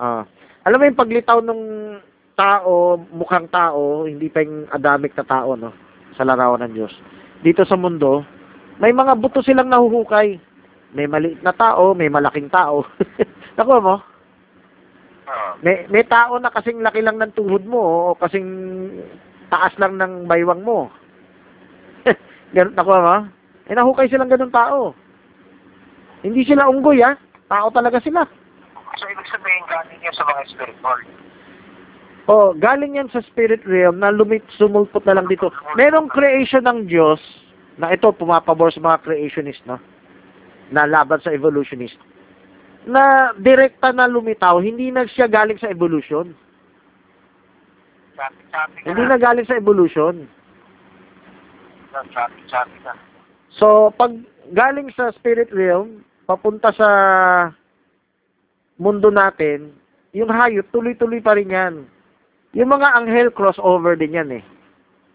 Ah, 0.00 0.24
alam 0.64 0.80
mo 0.80 0.84
yung 0.88 1.00
paglitaw 1.00 1.44
ng 1.44 1.62
tao, 2.32 2.96
mukhang 3.12 3.52
tao, 3.52 4.08
hindi 4.08 4.32
pa 4.32 4.40
yung 4.40 4.64
adamic 4.72 5.12
na 5.12 5.28
tao, 5.28 5.52
no? 5.52 5.76
Sa 6.16 6.24
larawan 6.24 6.64
ng 6.64 6.72
Diyos. 6.72 6.92
Dito 7.44 7.68
sa 7.68 7.76
mundo, 7.76 8.24
may 8.80 8.96
mga 8.96 9.12
buto 9.20 9.44
silang 9.44 9.68
nahuhukay. 9.68 10.40
May 10.96 11.06
maliit 11.06 11.44
na 11.44 11.52
tao, 11.52 11.92
may 11.92 12.08
malaking 12.08 12.48
tao. 12.48 12.82
Nakuha 13.60 13.80
mo? 13.84 13.96
Ah. 15.28 15.54
May, 15.60 15.86
may 15.92 16.02
tao 16.08 16.40
na 16.40 16.50
kasing 16.50 16.80
laki 16.82 17.04
lang 17.04 17.20
ng 17.20 17.36
tuhod 17.36 17.62
mo 17.68 18.10
o 18.10 18.18
kasing 18.18 18.48
taas 19.52 19.76
lang 19.76 20.00
ng 20.00 20.24
baywang 20.24 20.64
mo. 20.64 20.88
Ganun, 22.50 22.74
nakuha 22.74 22.98
mo? 22.98 23.16
Eh, 23.70 23.74
nahukay 23.78 24.10
silang 24.10 24.30
ganun 24.30 24.50
tao. 24.50 24.94
Hindi 26.26 26.42
sila 26.42 26.66
unggoy, 26.66 27.00
ha? 27.00 27.14
Tao 27.46 27.70
talaga 27.70 28.02
sila. 28.02 28.26
So, 28.98 29.06
ibig 29.06 29.30
sabihin, 29.30 29.62
galing 29.70 30.02
yan 30.02 30.14
sa 30.18 30.26
mga 30.26 30.42
spirit 30.50 30.78
world. 30.82 31.06
Oh, 32.26 32.50
galing 32.54 32.98
yan 32.98 33.10
sa 33.10 33.22
spirit 33.22 33.62
realm 33.66 34.02
na 34.02 34.10
lumit, 34.10 34.42
sumulpot 34.58 35.02
na 35.06 35.18
lang 35.18 35.30
dito. 35.30 35.50
Merong 35.78 36.10
creation 36.10 36.66
ng 36.66 36.90
Diyos 36.90 37.22
na 37.78 37.94
ito 37.94 38.10
pumapabor 38.10 38.74
sa 38.74 38.82
mga 38.82 39.02
creationist, 39.06 39.62
no? 39.66 39.78
Na 40.74 40.86
laban 40.86 41.22
sa 41.22 41.34
evolutionist. 41.34 41.96
Na 42.86 43.34
direkta 43.38 43.94
na 43.94 44.10
lumitaw, 44.10 44.58
hindi 44.58 44.90
na 44.90 45.06
siya 45.06 45.30
galing 45.30 45.58
sa 45.58 45.70
evolution. 45.70 46.34
Sabi, 48.18 48.40
sabi. 48.52 48.74
Hindi 48.84 49.02
na 49.06 49.16
galing 49.16 49.46
sa 49.48 49.56
evolution. 49.56 50.26
So, 53.58 53.90
pag 53.98 54.14
galing 54.54 54.90
sa 54.94 55.10
spirit 55.14 55.50
realm, 55.50 56.06
papunta 56.26 56.70
sa 56.74 56.88
mundo 58.78 59.10
natin, 59.10 59.74
yung 60.14 60.30
hayop, 60.30 60.66
tuloy-tuloy 60.74 61.22
pa 61.22 61.34
rin 61.34 61.54
yan. 61.54 61.74
Yung 62.54 62.70
mga 62.70 62.98
anghel, 62.98 63.30
crossover 63.30 63.94
din 63.94 64.16
yan 64.18 64.30
eh. 64.42 64.44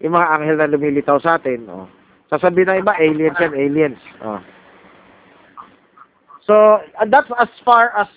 Yung 0.04 0.16
mga 0.16 0.30
anghel 0.40 0.58
na 0.60 0.72
lumilitaw 0.72 1.20
sa 1.20 1.36
atin, 1.40 1.68
oh. 1.68 1.88
Sasabihin 2.32 2.68
na 2.68 2.82
iba, 2.82 2.94
aliens 2.98 3.38
yan, 3.38 3.54
aliens. 3.54 4.02
Oh. 4.24 4.42
So, 6.46 6.56
that's 7.10 7.30
as 7.38 7.52
far 7.64 7.94
as 7.98 8.08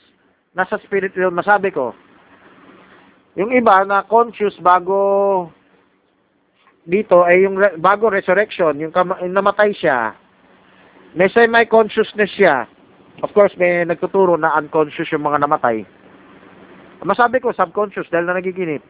nasa 0.57 0.81
spirit 0.85 1.15
realm 1.15 1.39
masabi 1.39 1.71
ko. 1.71 1.95
Yung 3.39 3.55
iba 3.55 3.87
na 3.87 4.03
conscious 4.03 4.59
bago 4.59 5.49
dito 6.89 7.21
ay 7.21 7.45
yung 7.45 7.61
bago 7.85 8.09
resurrection, 8.09 8.81
yung, 8.81 8.97
kama- 8.97 9.21
yung 9.21 9.37
namatay 9.37 9.77
siya, 9.77 10.17
may 11.13 11.29
semi-consciousness 11.29 12.33
siya. 12.33 12.65
Of 13.21 13.37
course, 13.37 13.53
may 13.61 13.85
nagtuturo 13.85 14.41
na 14.41 14.57
unconscious 14.57 15.13
yung 15.13 15.29
mga 15.29 15.45
namatay. 15.45 15.85
Masabi 17.05 17.45
ko, 17.45 17.53
subconscious 17.53 18.09
dahil 18.09 18.25
na 18.25 18.41
nagiginip. 18.41 18.81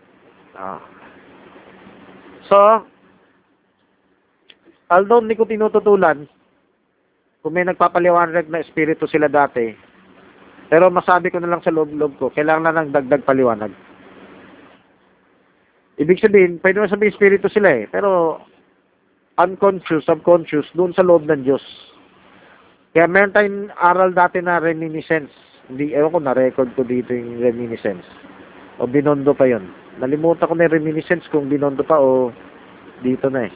Ah. 0.55 0.78
So, 2.46 2.57
although 4.88 5.20
hindi 5.20 5.34
ko 5.34 5.44
tinututulan, 5.44 6.30
kung 7.42 7.53
may 7.53 7.66
nagpapaliwanag 7.66 8.46
na 8.46 8.62
espiritu 8.62 9.11
sila 9.11 9.26
dati, 9.26 9.74
pero 10.70 10.92
masabi 10.92 11.32
ko 11.32 11.42
na 11.42 11.51
lang 11.51 11.64
sa 11.64 11.72
loob-loob 11.74 12.12
ko, 12.20 12.26
kailangan 12.30 12.70
na 12.70 12.84
ng 12.84 12.92
dagdag 12.94 13.26
paliwanag. 13.26 13.88
Ibig 15.99 16.22
sabihin, 16.22 16.62
pwede 16.62 16.78
mo 16.78 16.86
sabihin 16.86 17.11
espiritu 17.11 17.51
sila 17.51 17.74
eh, 17.74 17.90
pero 17.90 18.38
unconscious, 19.38 20.07
subconscious, 20.07 20.66
doon 20.74 20.94
sa 20.94 21.03
loob 21.03 21.26
ng 21.26 21.42
Diyos. 21.42 21.62
Kaya 22.94 23.11
meron 23.11 23.34
tayong 23.34 23.70
aral 23.78 24.14
dati 24.14 24.38
na 24.38 24.62
reminiscence. 24.62 25.30
Hindi, 25.70 25.92
ewan 25.92 26.14
ko, 26.14 26.18
na-record 26.22 26.70
ko 26.74 26.82
dito 26.86 27.14
yung 27.14 27.42
reminiscence. 27.42 28.07
O 28.78 28.86
binondo 28.86 29.34
pa 29.34 29.46
yon. 29.46 29.68
Nalimutan 29.99 30.46
ko 30.46 30.55
na 30.55 30.70
yung 30.70 30.76
reminiscence 30.82 31.26
kung 31.30 31.51
binondo 31.51 31.82
pa 31.82 31.99
o 31.99 32.30
dito 33.03 33.30
na 33.30 33.46
eh. 33.46 33.53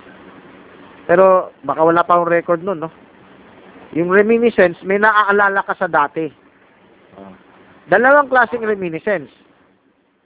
Pero 1.06 1.50
baka 1.66 1.82
wala 1.82 2.06
pa 2.06 2.18
akong 2.18 2.30
record 2.30 2.60
nun, 2.62 2.86
no? 2.86 2.90
Yung 3.94 4.10
reminiscence, 4.10 4.78
may 4.86 4.98
naaalala 4.98 5.66
ka 5.66 5.74
sa 5.74 5.90
dati. 5.90 6.30
Oh. 7.18 7.34
Dalawang 7.90 8.30
klaseng 8.30 8.62
reminiscence. 8.62 9.30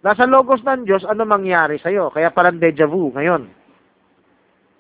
Nasa 0.06 0.22
logos 0.22 0.62
ng 0.62 0.86
Diyos, 0.86 1.02
ano 1.02 1.26
mangyari 1.26 1.82
sa'yo? 1.82 2.14
Kaya 2.14 2.30
parang 2.30 2.62
deja 2.62 2.86
vu 2.86 3.10
ngayon. 3.10 3.50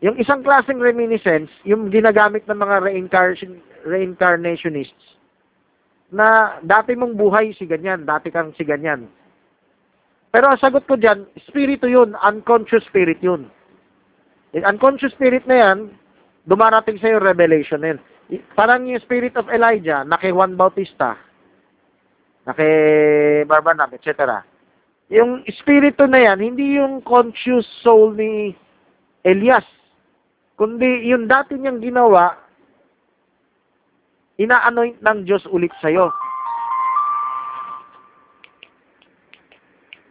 Yung 0.06 0.14
isang 0.22 0.46
klaseng 0.46 0.78
reminiscence, 0.78 1.50
yung 1.66 1.90
ginagamit 1.90 2.46
ng 2.46 2.54
mga 2.54 2.86
reincarnation, 2.86 3.58
reincarnationists, 3.82 5.18
na 6.14 6.62
dati 6.62 6.94
mong 6.94 7.18
buhay 7.18 7.50
si 7.58 7.66
ganyan, 7.66 8.06
dati 8.06 8.30
kang 8.30 8.54
si 8.54 8.62
ganyan. 8.62 9.10
Pero 10.30 10.46
ang 10.46 10.62
sagot 10.62 10.86
ko 10.86 10.94
dyan, 10.94 11.26
spirito 11.42 11.90
yun, 11.90 12.14
unconscious 12.22 12.86
spirit 12.86 13.18
yun. 13.18 13.50
Yung 14.54 14.78
unconscious 14.78 15.10
spirit 15.10 15.42
na 15.50 15.58
yan, 15.58 15.90
dumarating 16.46 17.02
sa'yo 17.02 17.18
revelation 17.18 17.82
na 17.82 17.98
yun. 17.98 18.00
Parang 18.54 18.86
yung 18.86 19.02
spirit 19.02 19.34
of 19.34 19.50
Elijah, 19.50 20.06
na 20.06 20.22
kay 20.22 20.30
Juan 20.30 20.54
Bautista, 20.54 21.18
na 22.46 22.54
kay 22.54 22.70
Barbanab, 23.42 23.90
etc. 23.90 24.54
Yung 25.06 25.46
espiritu 25.46 26.10
na 26.10 26.18
yan, 26.18 26.42
hindi 26.42 26.82
yung 26.82 26.98
conscious 27.06 27.66
soul 27.82 28.18
ni 28.18 28.58
Elias, 29.22 29.66
kundi 30.58 31.06
yung 31.06 31.30
dati 31.30 31.54
niyang 31.54 31.78
ginawa, 31.78 32.34
ina-anoint 34.38 34.98
ng 34.98 35.18
Diyos 35.22 35.46
ulit 35.50 35.70
sa'yo. 35.78 36.10